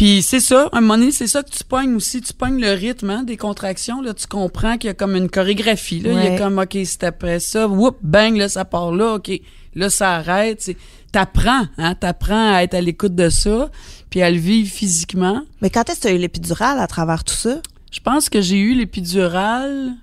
[0.00, 2.22] Puis c'est ça, un moment donné, c'est ça que tu pognes aussi.
[2.22, 4.00] Tu pognes le rythme hein, des contractions.
[4.00, 6.00] Là, tu comprends qu'il y a comme une chorégraphie.
[6.00, 6.12] Là.
[6.12, 7.68] Il y a comme, OK, c'est après ça.
[7.68, 9.16] Whoop, bang, là, ça part là.
[9.16, 9.30] OK,
[9.74, 10.74] là, ça arrête.
[11.12, 11.94] T'apprends, hein.
[11.96, 13.70] T'apprends à être à l'écoute de ça,
[14.08, 15.42] puis à le vivre physiquement.
[15.60, 17.60] Mais quand est-ce que tu as eu l'épidurale à travers tout ça?
[17.92, 19.96] Je pense que j'ai eu l'épidurale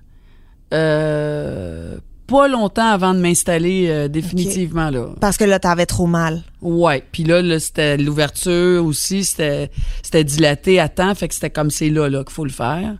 [0.75, 5.07] euh, pas longtemps avant de m'installer euh, définitivement là.
[5.21, 6.43] Parce que là, t'avais trop mal.
[6.61, 9.71] Ouais, puis là, là c'était l'ouverture aussi, c'était
[10.03, 12.95] c'était dilaté à temps, fait que c'était comme c'est là là qu'il faut le faire.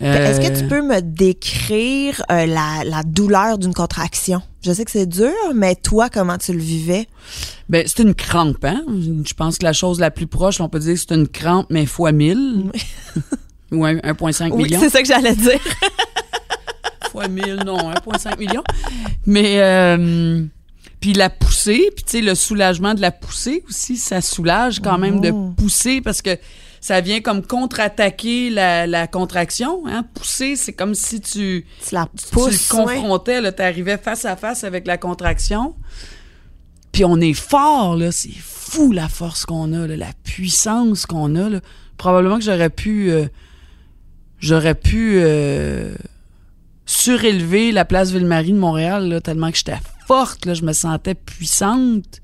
[0.00, 4.42] Est-ce que Euh, tu peux me décrire euh, la, la douleur d'une contraction?
[4.64, 7.06] Je sais que c'est dur, mais toi, comment tu le vivais?
[7.68, 8.82] Ben, c'était une crampe, hein?
[9.24, 11.66] Je pense que la chose la plus proche, on peut dire que c'est une crampe,
[11.70, 12.72] mais fois 1000.
[13.70, 14.80] Ou un- 1,5 Oui, million.
[14.80, 15.60] c'est ça que j'allais dire.
[17.12, 18.64] fois 1000, non, 1,5 million.
[19.26, 20.44] Mais, euh,
[21.00, 24.98] puis la poussée, puis tu sais, le soulagement de la poussée aussi, ça soulage quand
[24.98, 26.36] même de pousser parce que
[26.80, 29.82] ça vient comme contre-attaquer la, la contraction.
[29.86, 30.04] Hein.
[30.14, 32.70] Pousser, c'est comme si tu, Tu la tu pousses.
[32.70, 35.74] le confrontais, là, t'arrivais face à face avec la contraction.
[36.90, 38.10] Puis on est fort, là.
[38.12, 41.48] C'est fou la force qu'on a, là, la puissance qu'on a.
[41.48, 41.60] Là.
[41.98, 43.10] Probablement que j'aurais pu.
[43.10, 43.26] euh,
[44.40, 45.94] j'aurais pu euh,
[46.92, 51.14] surélever la place Ville-Marie de Montréal, là, tellement que j'étais forte, là, je me sentais
[51.14, 52.20] puissante.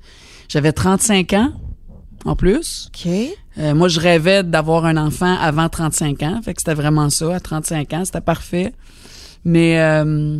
[0.47, 1.51] J'avais 35 ans,
[2.25, 2.89] en plus.
[2.93, 3.11] OK.
[3.57, 6.41] Euh, moi, je rêvais d'avoir un enfant avant 35 ans.
[6.43, 7.35] Fait que c'était vraiment ça.
[7.35, 8.73] À 35 ans, c'était parfait.
[9.43, 10.39] Mais euh,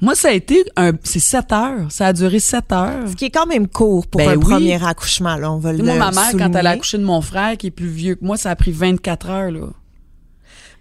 [0.00, 0.92] moi, ça a été un.
[1.04, 1.86] C'est 7 heures.
[1.90, 3.08] Ça a duré 7 heures.
[3.08, 4.40] Ce qui est quand même court pour Ben un oui.
[4.40, 7.20] premier accouchement, là, on va le Moi, ma mère, quand elle a accouché de mon
[7.20, 9.68] frère, qui est plus vieux que moi, ça a pris 24 heures, là.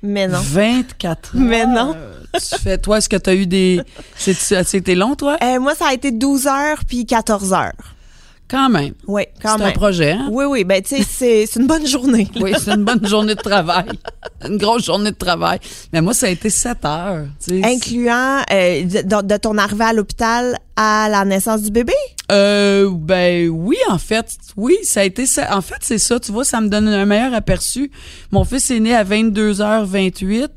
[0.03, 0.39] Mais non.
[0.41, 1.41] 24 heures.
[1.41, 1.95] Mais non.
[2.33, 3.81] Tu fais, toi, est-ce que tu as eu des.
[4.17, 5.37] C'était long, toi?
[5.43, 7.73] Euh, moi, ça a été 12 heures puis 14 heures.
[8.49, 8.93] Quand même.
[9.07, 9.73] Oui, quand C'est un même.
[9.73, 10.27] projet, hein?
[10.29, 12.27] Oui, oui, ben tu sais, c'est c'est une bonne journée.
[12.35, 12.41] là.
[12.43, 13.87] Oui, c'est une bonne journée de travail.
[14.45, 15.59] Une grosse journée de travail.
[15.93, 17.25] Mais moi, ça a été 7 heures.
[17.63, 21.93] Incluant euh, de, de ton arrivée à l'hôpital à la naissance du bébé?
[22.31, 25.55] Euh, ben oui, en fait, oui, ça a été ça.
[25.55, 27.91] En fait, c'est ça, tu vois, ça me donne un meilleur aperçu.
[28.31, 30.47] Mon fils est né à 22h28.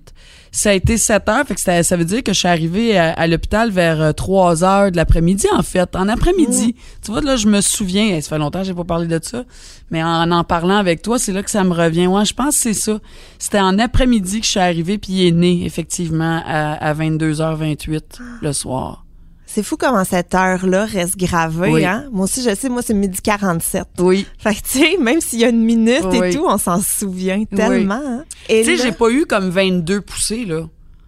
[0.53, 2.97] Ça a été 7 heures, fait que ça, ça veut dire que je suis arrivée
[2.97, 6.77] à, à l'hôpital vers euh, 3 heures de l'après-midi, en fait, en après-midi.
[7.03, 9.43] Tu vois, là, je me souviens, ça fait longtemps que j'ai pas parlé de ça,
[9.91, 12.07] mais en en parlant avec toi, c'est là que ça me revient.
[12.07, 13.01] Ouais, je pense que c'est ça.
[13.41, 18.21] C'était en après-midi que je suis arrivée, puis il est né, effectivement, à, à 22h28
[18.41, 19.04] le soir.
[19.47, 21.85] C'est fou comment cette heure-là reste gravée, Oui.
[21.85, 22.07] hein?
[22.11, 23.85] Moi aussi, je sais, moi, c'est midi 47.
[23.99, 24.27] Oui.
[24.39, 27.45] Fait que, tu sais, même s'il y a une minute et tout, on s'en souvient
[27.45, 27.95] tellement.
[28.05, 28.25] hein?
[28.49, 30.63] Tu sais, j'ai pas eu comme 22 poussées, là.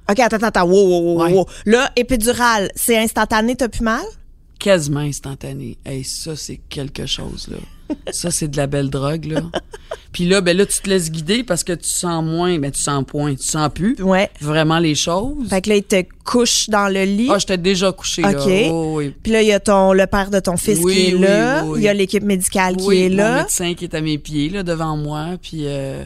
[0.09, 0.65] OK, attends, attends, attends.
[0.67, 1.47] Wow, wow, wow, wow.
[1.65, 4.05] Là, épidurale, c'est instantané, t'as plus mal?
[4.59, 5.77] quasiment instantané.
[5.85, 7.59] Hey, ça, c'est quelque chose, là.
[8.11, 9.43] Ça, c'est de la belle drogue, là.
[10.13, 12.81] Puis là, ben là, tu te laisses guider parce que tu sens moins, ben tu
[12.81, 14.31] sens point, tu sens plus Ouais.
[14.41, 15.49] vraiment les choses.
[15.51, 17.29] Fait que là, il te couche dans le lit.
[17.31, 18.31] Ah, j'étais déjà couché, là.
[18.31, 18.51] OK.
[18.71, 19.15] Oh, oui.
[19.23, 21.21] Puis là, il y a ton, le père de ton fils Oui, qui est oui,
[21.21, 21.63] là.
[21.65, 21.81] oui, oui.
[21.81, 23.43] Il y a l'équipe médicale qui est mon là.
[23.43, 25.33] médecin qui est à mes pieds, là, devant moi.
[25.43, 26.03] Puis euh,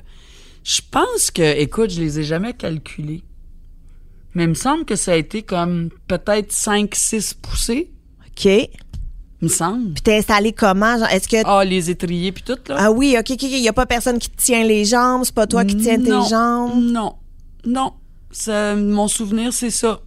[0.65, 3.23] je pense que, écoute, je les ai jamais calculés.
[4.35, 7.91] Mais il me semble que ça a été comme peut-être 5-6 poussées,
[8.27, 8.49] OK.
[9.41, 9.95] Puis me semble.
[9.95, 10.99] t'es installé comment?
[10.99, 11.39] Genre, Est-ce que...
[11.45, 12.77] Ah, les étriers puis tout, là.
[12.79, 13.43] Ah oui, OK, OK, OK.
[13.43, 15.23] Il y a pas personne qui te tient les jambes.
[15.25, 16.73] C'est pas toi qui tiens tes jambes?
[16.81, 17.15] Non,
[17.65, 17.95] non.
[18.31, 20.01] Ça, mon souvenir, c'est ça.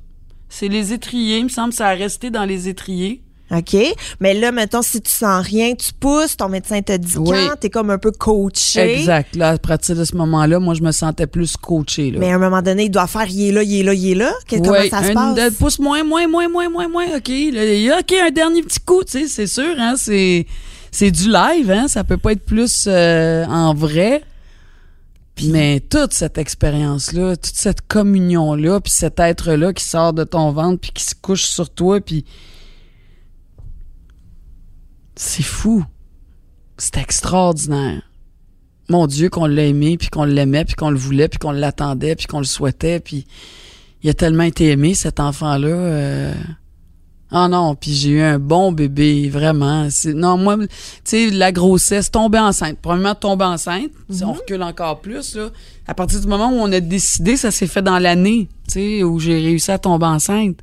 [0.50, 1.40] C'est les étriers.
[1.40, 3.24] Il me semble que ça a resté dans les étriers.
[3.54, 3.76] OK?
[4.20, 7.30] Mais là, mettons, si tu sens rien, tu pousses, ton médecin te dit Oui.
[7.50, 9.00] quand, t'es comme un peu coaché.
[9.00, 9.36] Exact.
[9.36, 12.12] Là, à partir de ce moment-là, moi, je me sentais plus coaché.
[12.12, 12.20] Là.
[12.20, 14.12] Mais à un moment donné, il doit faire, il est là, il est là, il
[14.12, 14.32] est là.
[14.48, 15.36] Que- Comment ça se un- passe?
[15.36, 17.06] de- pousse moins, moins, moins, moins, moins, moins.
[17.18, 17.30] OK.
[17.54, 19.96] Là, OK, un dernier petit coup, tu sais, c'est sûr, hein.
[19.98, 20.46] C'est,
[20.92, 21.88] c'est du live, hein.
[21.88, 24.24] Ça peut pas être plus euh, en vrai.
[25.46, 30.80] Mais toute cette expérience-là, toute cette communion-là, puis cet être-là qui sort de ton ventre,
[30.80, 32.24] puis qui se couche sur toi, puis
[35.16, 35.84] c'est fou.
[36.78, 38.02] C'est extraordinaire.
[38.90, 42.16] Mon Dieu, qu'on l'a aimé, puis qu'on l'aimait, puis qu'on le voulait, puis qu'on l'attendait,
[42.16, 43.26] puis qu'on le souhaitait, puis
[44.02, 45.68] il a tellement été aimé, cet enfant-là.
[45.68, 46.34] euh.
[47.36, 49.88] Ah non, puis j'ai eu un bon bébé, vraiment.
[50.14, 50.68] Non, moi, tu
[51.04, 52.78] sais, la grossesse, tomber enceinte.
[52.80, 55.50] Premièrement, tomber enceinte, si on recule encore plus, là.
[55.88, 59.04] À partir du moment où on a décidé, ça s'est fait dans l'année, tu sais,
[59.04, 60.60] où j'ai réussi à tomber enceinte.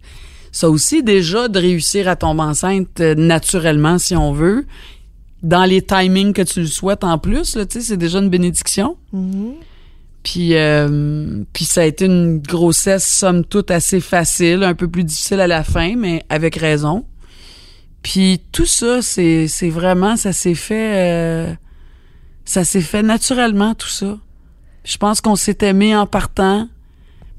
[0.53, 4.67] Ça aussi déjà de réussir à tomber enceinte euh, naturellement si on veut,
[5.43, 8.31] dans les timings que tu le souhaites en plus, là, tu sais, c'est déjà une
[8.31, 8.97] bénédiction.
[9.13, 9.55] Mhm.
[10.23, 15.05] Puis, euh, puis ça a été une grossesse somme toute assez facile, un peu plus
[15.05, 17.07] difficile à la fin, mais avec raison.
[18.03, 21.55] Puis tout ça, c'est c'est vraiment, ça s'est fait, euh,
[22.45, 24.19] ça s'est fait naturellement tout ça.
[24.85, 26.69] Je pense qu'on s'est aimé en partant,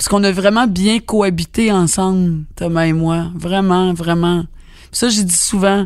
[0.01, 4.45] parce qu'on a vraiment bien cohabité ensemble, Thomas et moi, vraiment, vraiment.
[4.89, 5.85] Puis ça, j'ai dit souvent.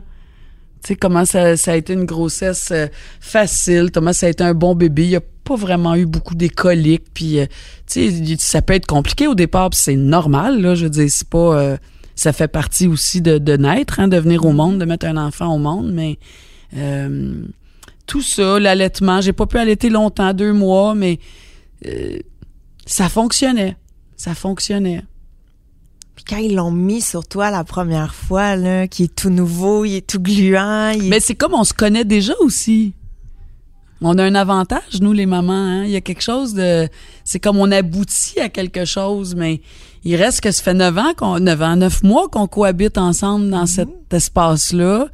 [0.82, 2.88] Tu sais, comment ça, ça a été une grossesse euh,
[3.20, 3.92] facile.
[3.92, 5.08] Thomas, ça a été un bon bébé.
[5.08, 7.08] Il a pas vraiment eu beaucoup d'écoliques.
[7.14, 7.46] Puis, euh,
[7.88, 9.72] tu sais, ça peut être compliqué au départ.
[9.72, 10.76] Puis c'est normal, là.
[10.76, 11.60] Je veux dire, c'est pas...
[11.60, 11.78] euh,
[12.16, 15.18] ça fait partie aussi de, de naître, hein, de venir au monde, de mettre un
[15.18, 15.92] enfant au monde.
[15.92, 16.20] Mais
[16.78, 17.44] euh,
[18.08, 21.20] tout ça, l'allaitement, j'ai pas pu allaiter longtemps, deux mois, mais
[21.86, 22.20] euh,
[22.86, 23.76] ça fonctionnait.
[24.18, 25.04] Ça fonctionnait.
[26.16, 29.84] Puis quand ils l'ont mis sur toi la première fois, là, qui est tout nouveau,
[29.86, 32.94] il est tout gluant, il Mais c'est comme on se connaît déjà aussi.
[34.02, 35.54] On a un avantage, nous, les mamans.
[35.54, 35.84] Hein?
[35.86, 36.88] Il y a quelque chose de...
[37.24, 39.62] C'est comme on aboutit à quelque chose, mais
[40.04, 43.50] il reste que ça fait neuf ans, qu'on, neuf ans, neuf mois qu'on cohabite ensemble
[43.50, 45.08] dans cet espace-là.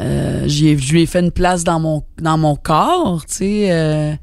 [0.00, 3.34] Euh, j'y ai- je lui ai fait une place dans mon, dans mon corps, tu
[3.34, 3.70] sais.
[3.70, 4.14] euh.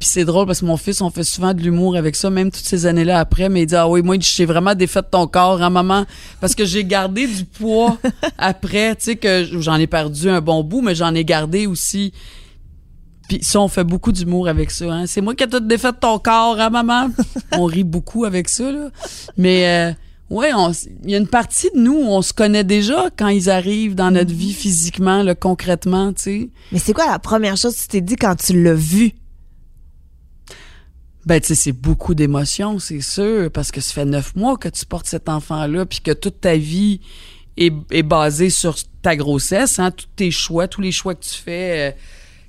[0.00, 2.50] Puis c'est drôle parce que mon fils, on fait souvent de l'humour avec ça, même
[2.50, 3.48] toutes ces années-là après.
[3.50, 6.06] Mais il dit ah oui, moi, j'ai vraiment défait de ton corps, hein, maman,
[6.40, 7.98] parce que j'ai gardé du poids
[8.38, 12.12] après, tu sais que j'en ai perdu un bon bout, mais j'en ai gardé aussi.
[13.28, 14.86] Puis ça, on fait beaucoup d'humour avec ça.
[14.90, 15.06] Hein.
[15.06, 17.10] C'est moi qui ai tout défait de ton corps, hein, maman.
[17.52, 18.88] on rit beaucoup avec ça, là.
[19.36, 19.94] Mais
[20.32, 23.48] euh, s- il y a une partie de nous, on se connaît déjà quand ils
[23.50, 26.48] arrivent dans notre vie physiquement, là, concrètement, tu sais.
[26.72, 29.12] Mais c'est quoi la première chose que tu t'es dit quand tu l'as vu?
[31.26, 34.68] Ben, tu sais, c'est beaucoup d'émotions, c'est sûr, parce que ça fait neuf mois que
[34.68, 37.00] tu portes cet enfant-là, puis que toute ta vie
[37.58, 41.34] est, est basée sur ta grossesse, hein, tous tes choix, tous les choix que tu
[41.34, 41.92] fais, euh,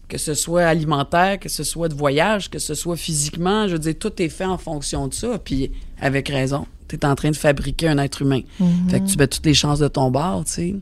[0.07, 3.79] que ce soit alimentaire, que ce soit de voyage, que ce soit physiquement, je veux
[3.79, 6.65] dire, tout est fait en fonction de ça, puis avec raison.
[6.87, 8.41] Tu es en train de fabriquer un être humain.
[8.89, 10.75] Fait que tu mets toutes les chances de ton bord, tu sais.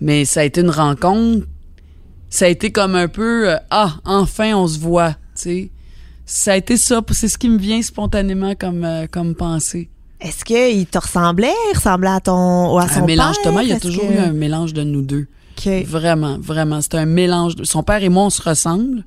[0.00, 1.46] Mais ça a été une rencontre,
[2.30, 5.70] ça a été comme un peu, euh, ah, enfin on se voit, tu sais
[6.30, 7.00] ça a été ça.
[7.10, 9.88] C'est ce qui me vient spontanément comme, euh, comme pensée.
[10.20, 11.52] Est-ce qu'il te ressemblait?
[11.72, 13.44] Il ressemblait à ton, ou à son Un mélange, père?
[13.44, 15.26] Thomas, il y a toujours que- eu un mélange de nous deux.
[15.56, 15.68] OK.
[15.86, 16.80] Vraiment, vraiment.
[16.80, 17.56] C'est un mélange.
[17.56, 19.04] de- Son père et moi, on se ressemble.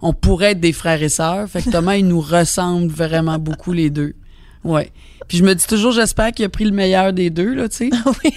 [0.00, 1.48] On pourrait être des frères et sœurs.
[1.48, 4.14] Fait que Thomas, il nous ressemble vraiment beaucoup les deux.
[4.64, 4.92] Ouais.
[5.28, 7.76] Puis je me dis toujours, j'espère qu'il a pris le meilleur des deux, là, tu
[7.76, 7.90] sais.
[8.24, 8.32] Oui.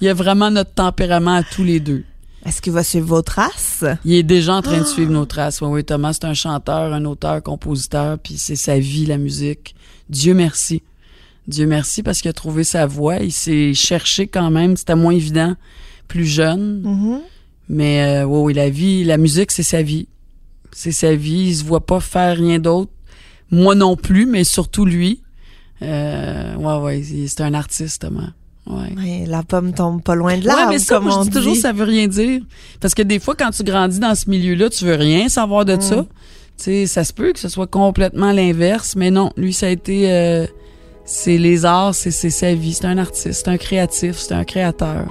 [0.00, 2.04] Il y a vraiment notre tempérament à tous les deux.
[2.44, 3.84] Est-ce qu'il va suivre vos traces?
[4.04, 5.60] Il est déjà en train de suivre nos traces.
[5.60, 9.76] Oui, oui, Thomas, c'est un chanteur, un auteur, compositeur, puis c'est sa vie, la musique.
[10.10, 10.82] Dieu merci.
[11.46, 13.18] Dieu merci parce qu'il a trouvé sa voie.
[13.18, 14.76] Il s'est cherché quand même.
[14.76, 15.54] C'était moins évident,
[16.08, 16.82] plus jeune.
[16.82, 17.20] Mhm.
[17.68, 20.08] Mais euh, oui, oui, la vie, la musique, c'est sa vie.
[20.72, 21.48] C'est sa vie.
[21.48, 22.90] Il se voit pas faire rien d'autre.
[23.50, 25.22] Moi non plus, mais surtout lui.
[25.82, 28.32] Euh, ouais, ouais, c'est un artiste, Thomas.
[28.66, 28.92] Ouais.
[28.96, 31.30] Ouais, la pomme tombe pas loin de Ouais, l'arbre, mais ça, comme moi, on je
[31.30, 32.40] dis toujours, ça veut rien dire.
[32.80, 35.80] Parce que des fois, quand tu grandis dans ce milieu-là, tu veux rien savoir de
[35.80, 36.06] ça.
[36.58, 39.70] Tu sais, ça se peut que ce soit complètement l'inverse, mais non, lui, ça a
[39.70, 40.12] été...
[40.12, 40.46] euh,
[41.04, 42.74] c'est les arts, c'est c'est sa vie.
[42.74, 45.06] C'est un artiste, c'est un créatif, c'est un créateur.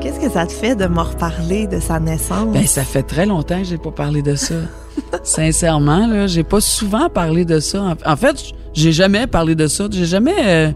[0.00, 2.52] Qu'est-ce que ça te fait de me reparler de sa naissance?
[2.52, 4.54] Ben, ça fait très longtemps que j'ai pas parlé de ça.
[5.22, 7.96] Sincèrement, là, j'ai pas souvent parlé de ça.
[8.04, 9.86] En, fait, j'ai jamais parlé de ça.
[9.90, 10.34] J'ai jamais...
[10.44, 10.72] euh,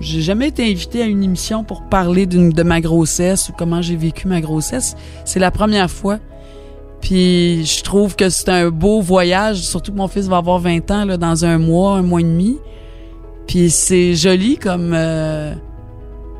[0.00, 3.96] j'ai jamais été invité à une émission pour parler de ma grossesse ou comment j'ai
[3.96, 4.94] vécu ma grossesse.
[5.24, 6.18] C'est la première fois.
[7.00, 10.90] Puis je trouve que c'est un beau voyage, surtout que mon fils va avoir 20
[10.90, 12.58] ans là, dans un mois, un mois et demi.
[13.46, 15.54] Puis c'est joli comme euh,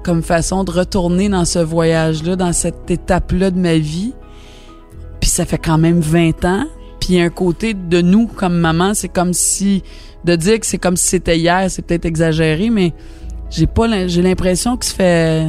[0.02, 4.12] comme façon de retourner dans ce voyage-là, dans cette étape-là de ma vie.
[5.20, 6.64] Puis ça fait quand même 20 ans.
[7.06, 9.84] Puis un côté de nous comme maman, c'est comme si
[10.24, 12.94] de dire que c'est comme si c'était hier, c'est peut-être exagéré, mais
[13.48, 15.46] j'ai pas j'ai l'impression que ça fait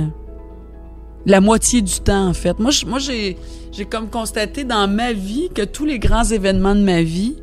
[1.25, 2.59] la moitié du temps en fait.
[2.59, 3.37] Moi moi j'ai
[3.71, 7.37] j'ai comme constaté dans ma vie que tous les grands événements de ma vie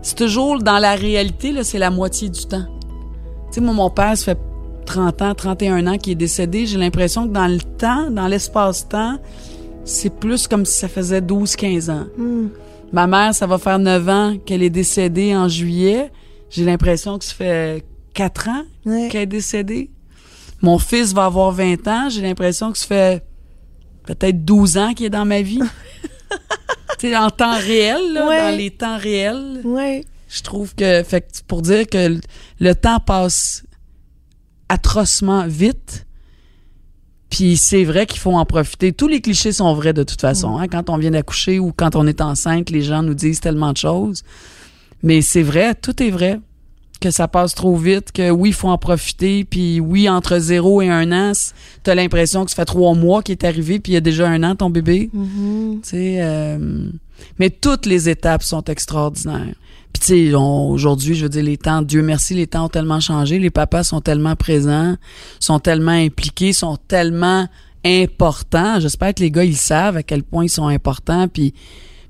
[0.00, 2.64] c'est toujours dans la réalité là, c'est la moitié du temps.
[3.50, 4.40] Tu sais moi mon père ça fait
[4.86, 9.18] 30 ans, 31 ans qu'il est décédé, j'ai l'impression que dans le temps, dans l'espace-temps,
[9.84, 12.06] c'est plus comme si ça faisait 12 15 ans.
[12.16, 12.46] Hmm.
[12.92, 16.10] Ma mère, ça va faire 9 ans qu'elle est décédée en juillet.
[16.50, 18.62] J'ai l'impression que ça fait 4 ans
[19.10, 19.90] qu'elle est décédée.
[20.62, 22.08] Mon fils va avoir 20 ans.
[22.08, 23.24] J'ai l'impression que ça fait
[24.06, 25.60] peut-être 12 ans qu'il est dans ma vie.
[26.98, 30.04] tu sais, en temps réel, là, dans les temps réels, Ouais.
[30.28, 32.18] je trouve que, fait que pour dire que
[32.58, 33.64] le temps passe
[34.70, 36.06] atrocement vite,
[37.30, 38.92] puis c'est vrai qu'il faut en profiter.
[38.92, 40.56] Tous les clichés sont vrais de toute façon.
[40.58, 40.68] hein.
[40.68, 43.76] Quand on vient d'accoucher ou quand on est enceinte, les gens nous disent tellement de
[43.78, 44.22] choses.
[45.02, 46.40] Mais c'est vrai, tout est vrai.
[47.00, 50.82] Que ça passe trop vite, que oui, il faut en profiter, puis oui, entre zéro
[50.82, 51.30] et un an,
[51.84, 54.26] t'as l'impression que ça fait trois mois qu'il est arrivé, puis il y a déjà
[54.28, 55.08] un an ton bébé.
[55.12, 55.78] Mhm.
[55.84, 56.88] Tu sais, euh,
[57.38, 59.54] mais toutes les étapes sont extraordinaires.
[59.92, 63.00] Puis tu sais, aujourd'hui, je veux dire, les temps, Dieu merci, les temps ont tellement
[63.00, 64.96] changé, les papas sont tellement présents,
[65.40, 67.48] sont tellement impliqués, sont tellement
[67.84, 68.80] importants.
[68.80, 71.28] J'espère que les gars, ils savent à quel point ils sont importants.
[71.28, 71.54] Puis,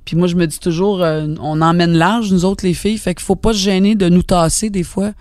[0.05, 3.15] puis moi, je me dis toujours, euh, on emmène large, nous autres, les filles, fait
[3.15, 5.13] qu'il faut pas se gêner de nous tasser des fois.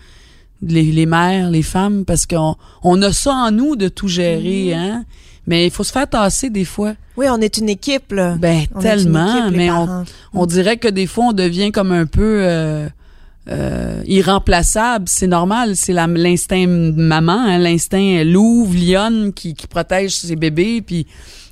[0.63, 4.74] Les, les mères, les femmes, parce qu'on on a ça en nous de tout gérer,
[4.74, 5.06] hein.
[5.48, 6.94] Mais il faut se faire tasser des fois.
[7.16, 8.36] Oui, on est une équipe, là.
[8.36, 12.06] Ben, On tellement, équipe, mais on, on dirait que des fois, on devient comme un
[12.06, 12.90] peu euh,
[13.50, 15.06] euh, irremplaçable.
[15.08, 20.82] C'est normal, c'est l'instinct maman, hein, l'instinct louve, lionne qui, qui protège ses bébés.
[20.82, 21.08] Puis,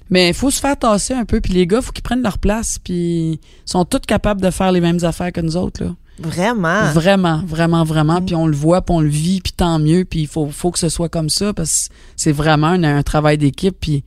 [0.10, 1.40] mais il faut se faire tasser un peu.
[1.40, 2.78] Puis les gars, faut qu'ils prennent leur place.
[2.84, 5.84] Puis ils sont tous capables de faire les mêmes affaires que nous autres.
[5.84, 5.92] Là.
[6.20, 6.92] Vraiment?
[6.94, 8.22] Vraiment, vraiment, vraiment.
[8.22, 10.06] Puis on le voit, puis on le vit, puis tant mieux.
[10.06, 13.04] Puis il faut, faut que ce soit comme ça parce que c'est vraiment un, un
[13.04, 13.76] travail d'équipe.
[13.80, 14.04] Puis,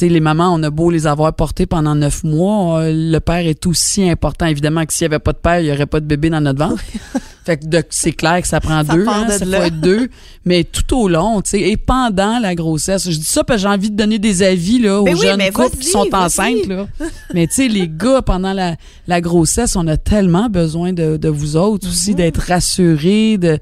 [0.00, 3.46] sais, les mamans, on a beau les avoir portées pendant neuf mois, euh, le père
[3.46, 4.46] est aussi important.
[4.46, 6.40] Évidemment que s'il n'y avait pas de père, il n'y aurait pas de bébé dans
[6.40, 6.82] notre ventre.
[7.44, 9.58] fait que c'est clair que ça prend Ça deux, hein, de ça là.
[9.60, 10.08] faut être deux.
[10.44, 13.68] Mais tout au long, tu sais, et pendant la grossesse, je dis ça parce que
[13.68, 16.66] j'ai envie de donner des avis là, aux Ben oui, jeunes couples qui sont enceintes.
[16.66, 16.86] Là.
[17.34, 21.28] Mais tu sais, les gars, pendant la, la grossesse, on a tellement besoin de, de
[21.28, 22.16] vous autres aussi, Mhm.
[22.16, 23.58] d'être rassurés, de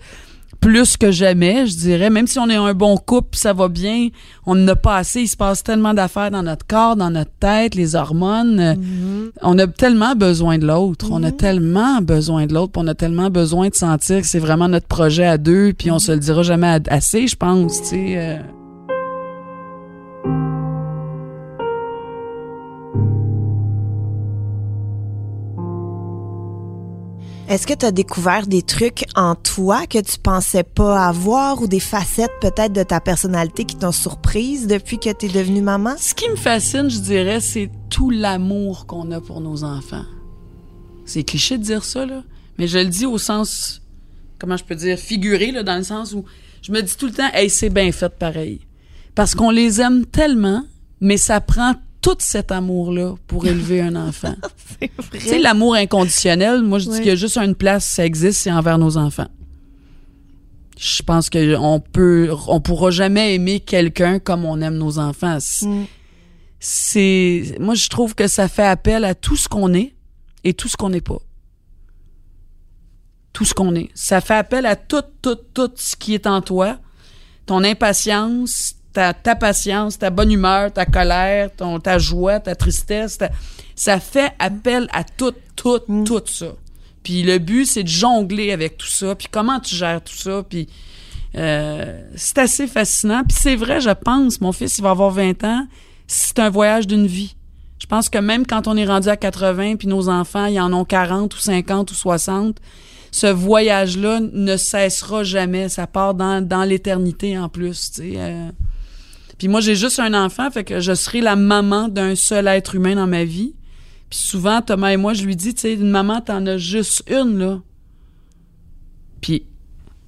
[0.65, 2.09] plus que jamais, je dirais.
[2.09, 4.09] Même si on est un bon couple, ça va bien,
[4.47, 5.21] on n'en a pas assez.
[5.21, 8.59] Il se passe tellement d'affaires dans notre corps, dans notre tête, les hormones.
[8.61, 9.31] Euh, Mhm.
[9.43, 11.09] On a tellement besoin de l'autre.
[11.11, 12.73] On a tellement besoin de l'autre.
[12.77, 15.75] On a tellement besoin de sentir que c'est vraiment notre projet à deux.
[15.75, 17.83] Puis on se le dira jamais assez, je pense.
[17.83, 18.41] Tu sais.
[27.47, 31.67] Est-ce que tu as découvert des trucs en toi que tu pensais pas avoir ou
[31.67, 35.95] des facettes peut-être de ta personnalité qui t'ont surprise depuis que tu es devenue maman?
[35.99, 40.07] Ce qui me fascine, je dirais, c'est tout l'amour qu'on a pour nos enfants.
[41.05, 42.25] C'est cliché de dire ça, là,
[42.57, 43.83] mais je le dis au sens,
[44.39, 46.25] comment je peux dire, figuré, là, dans le sens où
[46.63, 48.61] je me dis tout le temps, hey, c'est bien fait pareil.
[49.15, 50.63] Parce qu'on les aime tellement,
[51.03, 51.75] mais ça prend
[52.05, 54.35] tout cet amour-là pour élever un enfant.
[54.81, 58.05] C'est Tu sais, l'amour inconditionnel, moi, je dis qu'il y a juste une place, ça
[58.05, 59.29] existe, c'est envers nos enfants.
[60.79, 65.39] Je pense que on peut, on pourra jamais aimer quelqu'un comme on aime nos enfants.
[65.41, 65.85] C'est- Mm.
[66.67, 69.95] C'est, moi, je trouve que ça fait appel à tout ce qu'on est
[70.45, 71.19] et tout ce qu'on n'est pas.
[73.35, 73.91] Tout ce qu'on est.
[73.95, 76.79] Ça fait appel à tout, tout, tout ce qui est en toi.
[77.47, 83.19] Ton impatience, ta, ta patience, ta bonne humeur, ta colère, ton, ta joie, ta tristesse.
[83.19, 83.31] ta-
[83.77, 86.47] ça fait appel à tout, tout, tout ça.
[87.03, 89.15] Puis le but, c'est de jongler avec tout ça.
[89.15, 90.43] Puis comment tu gères tout ça.
[90.49, 90.69] Puis
[91.37, 93.23] euh, c'est assez fascinant.
[93.29, 95.67] Puis c'est vrai, je pense, mon fils, il va avoir 20 ans.
[96.07, 97.35] C'est un voyage d'une vie.
[97.81, 100.73] Je pense que même quand on est rendu à 80, puis nos enfants, ils en
[100.73, 102.57] ont 40 ou 50 ou 60,
[103.11, 105.69] ce voyage-là ne cessera jamais.
[105.69, 107.91] Ça part dans, dans l'éternité en plus.
[107.93, 108.13] tu sais.
[108.17, 108.51] euh.
[109.39, 112.75] Puis moi, j'ai juste un enfant, fait que je serai la maman d'un seul être
[112.75, 113.55] humain dans ma vie.
[114.11, 117.03] Puis souvent, Thomas et moi, je lui dis, tu sais, une maman, t'en as juste
[117.11, 117.61] une, là.
[119.21, 119.47] Puis,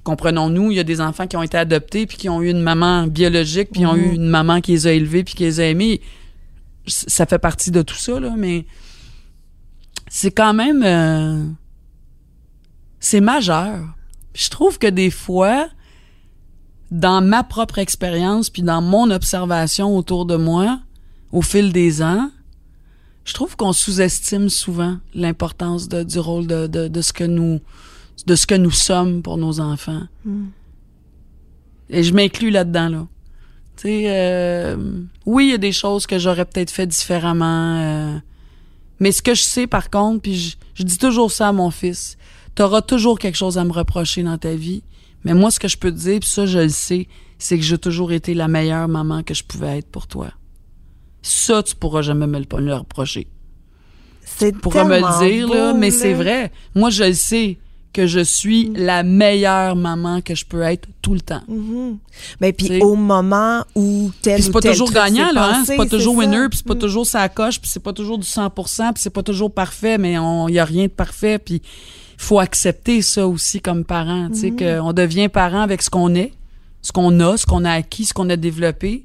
[0.04, 2.62] comprenons-nous, il y a des enfants qui ont été adoptés, puis qui ont eu une
[2.62, 5.58] maman biologique, puis qui ont eu une maman qui les a élevés, puis qui les
[5.60, 6.00] a aimés.
[6.86, 8.66] Ça fait partie de tout ça, là, mais
[10.08, 10.82] c'est quand même...
[10.84, 11.44] euh,
[13.00, 13.80] c'est majeur.
[14.34, 15.68] Je trouve que des fois,
[16.90, 20.80] dans ma propre expérience, puis dans mon observation autour de moi,
[21.32, 22.30] au fil des ans,
[23.24, 27.60] je trouve qu'on sous-estime souvent l'importance du rôle de, de, de ce que nous
[28.26, 30.02] de ce que nous sommes pour nos enfants.
[31.90, 33.06] Et je m'inclus là-dedans là.
[33.76, 34.76] Tu sais, euh,
[35.26, 37.76] oui, il y a des choses que j'aurais peut-être fait différemment.
[37.78, 38.18] euh,
[39.00, 41.70] mais ce que je sais, par contre, puis je, je dis toujours ça à mon
[41.70, 42.16] fils,
[42.54, 44.82] t'auras toujours quelque chose à me reprocher dans ta vie.
[45.26, 47.08] Mais moi, ce que je peux te dire, puis ça, je le sais,
[47.38, 50.28] c'est que j'ai toujours été la meilleure maman que je pouvais être pour toi.
[51.20, 53.26] Ça, tu pourras jamais me le, me le reprocher.
[54.24, 55.96] C'est Tu pourras me le dire, là, beau, mais là.
[55.98, 56.52] c'est vrai.
[56.74, 57.58] Moi, je le sais
[57.92, 61.40] que je suis la meilleure maman que je peux être tout le temps.
[61.48, 61.98] Mhm.
[62.40, 65.62] Ben, puis au moment où tel Puis c'est pas tel toujours gagnant, là, hein?
[65.66, 66.78] C'est pas toujours winner, puis c'est pas Mm.
[66.78, 70.12] toujours ça coche, puis c'est pas toujours du 100%, puis c'est pas toujours parfait, mais
[70.48, 71.62] il y a rien de parfait, puis
[72.16, 74.78] faut accepter ça aussi comme parent, tu sais, Mm-hmm.
[74.80, 76.32] qu'on devient parent avec ce qu'on est,
[76.82, 79.04] ce qu'on a, ce qu'on a acquis, ce qu'on a développé.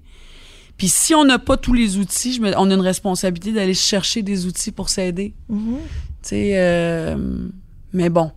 [0.78, 3.74] Puis si on n'a pas tous les outils, je me- on a une responsabilité d'aller
[3.74, 5.34] chercher des outils pour s'aider.
[5.50, 5.78] Mhm.
[6.24, 7.18] Tu sais, euh,
[7.94, 8.32] mais bon,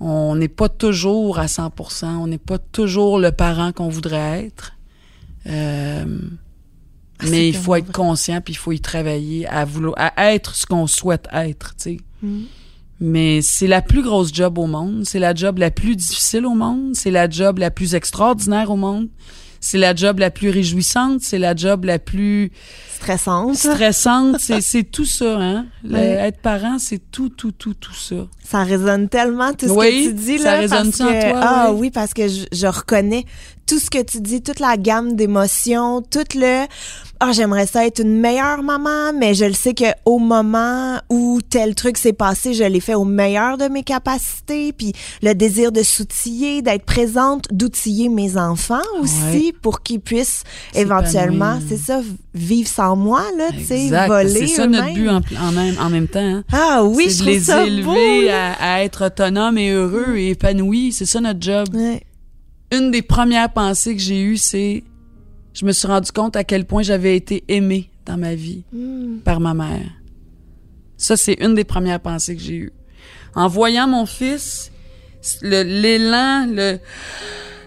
[0.00, 4.72] on n'est pas toujours à 100%, on n'est pas toujours le parent qu'on voudrait être.
[5.46, 6.04] Euh,
[7.18, 10.54] Ah, mais il faut être conscient puis il faut y travailler à vouloir à être
[10.54, 11.96] ce qu'on souhaite être, tu sais.
[12.22, 12.44] Mhm.
[13.00, 16.54] Mais c'est la plus grosse job au monde, c'est la job la plus difficile au
[16.54, 19.08] monde, c'est la job la plus extraordinaire au monde,
[19.58, 22.50] c'est la job la plus réjouissante, c'est la job la plus
[22.96, 23.56] Stressante.
[23.56, 25.66] stressante, c'est c'est tout ça hein.
[25.82, 25.96] Le-.
[25.96, 28.26] Être parent, c'est tout tout tout tout ça.
[28.44, 31.08] Ça résonne tellement tout ce Oui, que tu dis ça là résonne parce ça en
[31.08, 31.78] que toi, ah oui.
[31.80, 33.24] oui parce que je, je reconnais
[33.66, 36.66] tout ce que tu dis, toute la gamme d'émotions, tout le
[37.22, 41.40] ah j'aimerais ça être une meilleure maman, mais je le sais que au moment où
[41.48, 44.92] tel truc s'est passé, je l'ai fait au meilleur de mes capacités, puis
[45.22, 50.44] le désir de s'outiller, d'être présente, d'outiller mes enfants aussi pour qu'ils puissent
[50.74, 52.00] éventuellement, c'est ça,
[52.34, 54.30] vivre sans moi là, tu sais, voler.
[54.30, 56.20] C'est ça notre but en, en même en même temps.
[56.20, 56.44] hein.
[56.52, 58.28] Ah oui, c'est je de trouve les ça élever beau.
[58.30, 60.92] à, à être autonomes et heureux et épanouis.
[60.92, 61.68] C'est ça notre job.
[61.74, 62.02] Ouais.
[62.72, 64.84] Une des premières pensées que j'ai eues, c'est
[65.54, 69.18] je me suis rendu compte à quel point j'avais été aimée dans ma vie Hmm.
[69.24, 69.90] par ma mère.
[70.96, 72.72] Ça, c'est une des premières pensées que j'ai eues.
[73.34, 74.70] En voyant mon fils,
[75.42, 76.78] le- l'élan, le,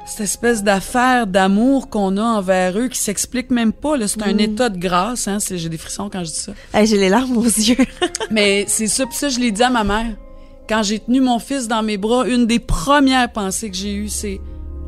[0.05, 3.95] cette espèce d'affaire d'amour qu'on a envers eux qui s'explique même pas.
[4.07, 5.27] C'est un état de grâce.
[5.27, 5.37] Hein?
[5.49, 6.53] J'ai des frissons quand je dis ça.
[6.73, 7.77] Hey, j'ai les larmes aux yeux.
[8.31, 10.15] Mais c'est ça, puis ça, je l'ai dit à ma mère.
[10.69, 14.09] Quand j'ai tenu mon fils dans mes bras, une des premières pensées que j'ai eues,
[14.09, 14.39] c'est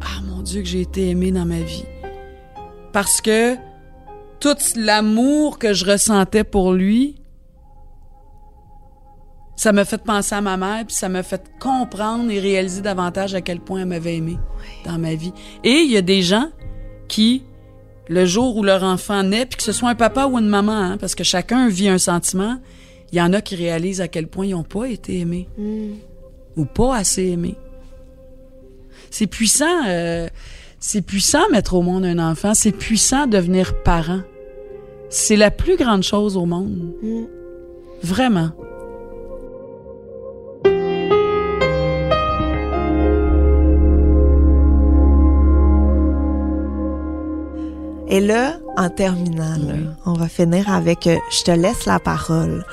[0.02, 1.84] Ah mon Dieu, que j'ai été aimée dans ma vie.
[2.96, 3.58] Parce que
[4.40, 7.18] tout l'amour que je ressentais pour lui,
[9.58, 13.36] ça m'a fait penser à ma mère, puis ça m'a fait comprendre et réaliser davantage
[13.36, 14.38] à quel point elle m'avait aimée
[14.86, 15.34] dans ma vie.
[15.66, 16.48] Et il y a des gens
[17.10, 17.44] qui,
[18.08, 20.72] le jour où leur enfant naît, puis que ce soit un papa ou une maman,
[20.72, 22.62] hein, parce que chacun vit un sentiment,
[23.12, 25.50] il y en a qui réalisent à quel point ils n'ont pas été aimés
[26.56, 27.58] ou pas assez aimés.
[29.10, 30.30] C'est puissant, euh,
[30.88, 34.20] c'est puissant mettre au monde un enfant, c'est puissant devenir parent.
[35.10, 36.94] C'est la plus grande chose au monde.
[37.02, 37.24] Mm.
[38.04, 38.52] Vraiment.
[48.08, 49.88] Et là, en terminant, là, Oui.
[50.06, 52.64] on va finir avec euh, je te laisse la parole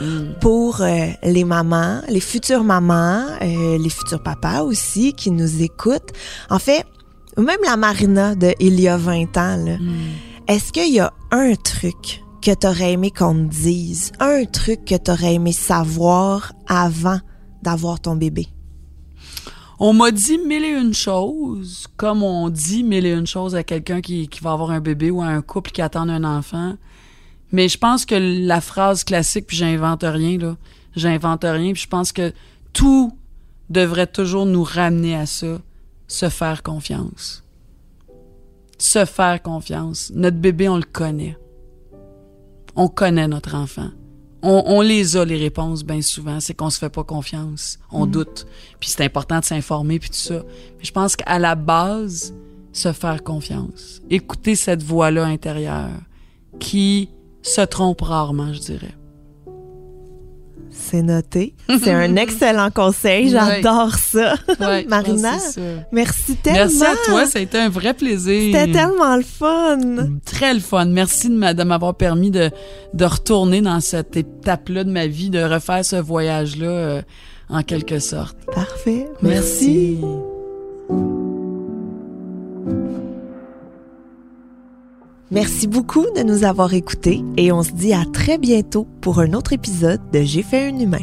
[0.42, 6.12] pour euh, les mamans, les futures mamans, euh, les futurs papas aussi qui nous écoutent.
[6.50, 6.84] En fait,
[7.36, 9.76] même la Marina de il y a 20 ans, là,
[10.48, 14.96] est-ce qu'il y a un truc que t'aurais aimé qu'on te dise, un truc que
[14.96, 17.20] t'aurais aimé savoir avant
[17.62, 18.48] d'avoir ton bébé?
[19.78, 23.64] On m'a dit mille et une choses, comme on dit mille et une choses à
[23.64, 26.74] quelqu'un qui, qui va avoir un bébé ou à un couple qui attend un enfant.
[27.50, 30.56] Mais je pense que la phrase classique, puis j'invente rien, là.
[30.94, 32.32] J'invente rien, puis je pense que
[32.72, 33.12] tout
[33.70, 35.58] devrait toujours nous ramener à ça.
[36.12, 37.42] Se faire confiance.
[38.76, 40.12] Se faire confiance.
[40.14, 41.38] Notre bébé, on le connaît.
[42.76, 43.88] On connaît notre enfant.
[44.42, 46.38] On, on les a, les réponses, bien souvent.
[46.38, 47.78] C'est qu'on se fait pas confiance.
[47.90, 48.46] On doute.
[48.78, 50.42] Puis c'est important de s'informer, puis tout ça.
[50.76, 52.34] Mais je pense qu'à la base,
[52.74, 54.02] se faire confiance.
[54.10, 55.88] Écouter cette voix-là intérieure
[56.60, 57.08] qui
[57.40, 58.94] se trompe rarement, je dirais.
[60.70, 61.54] C'est noté.
[61.68, 63.30] C'est un excellent conseil.
[63.30, 64.34] J'adore ça.
[64.60, 65.60] Ouais, Marina, ça.
[65.92, 66.60] merci tellement.
[66.60, 68.52] Merci à toi, ça a été un vrai plaisir.
[68.52, 69.78] C'était tellement le fun.
[70.24, 70.86] Très le fun.
[70.86, 72.50] Merci de m'avoir permis de,
[72.94, 77.02] de retourner dans cette étape-là de ma vie, de refaire ce voyage-là euh,
[77.48, 78.36] en quelque sorte.
[78.52, 79.08] Parfait.
[79.22, 79.98] Merci.
[85.32, 89.32] Merci beaucoup de nous avoir écoutés et on se dit à très bientôt pour un
[89.32, 90.98] autre épisode de J'ai fait un humain.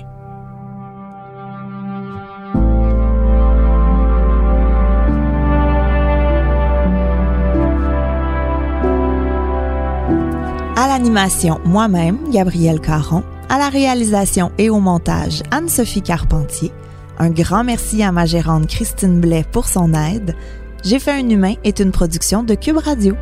[10.76, 13.24] À l'animation, moi-même, Gabrielle Caron.
[13.50, 16.72] À la réalisation et au montage, Anne-Sophie Carpentier.
[17.18, 20.36] Un grand merci à ma gérante Christine Blais pour son aide.
[20.84, 23.16] J'ai fait un humain est une production de Cube Radio.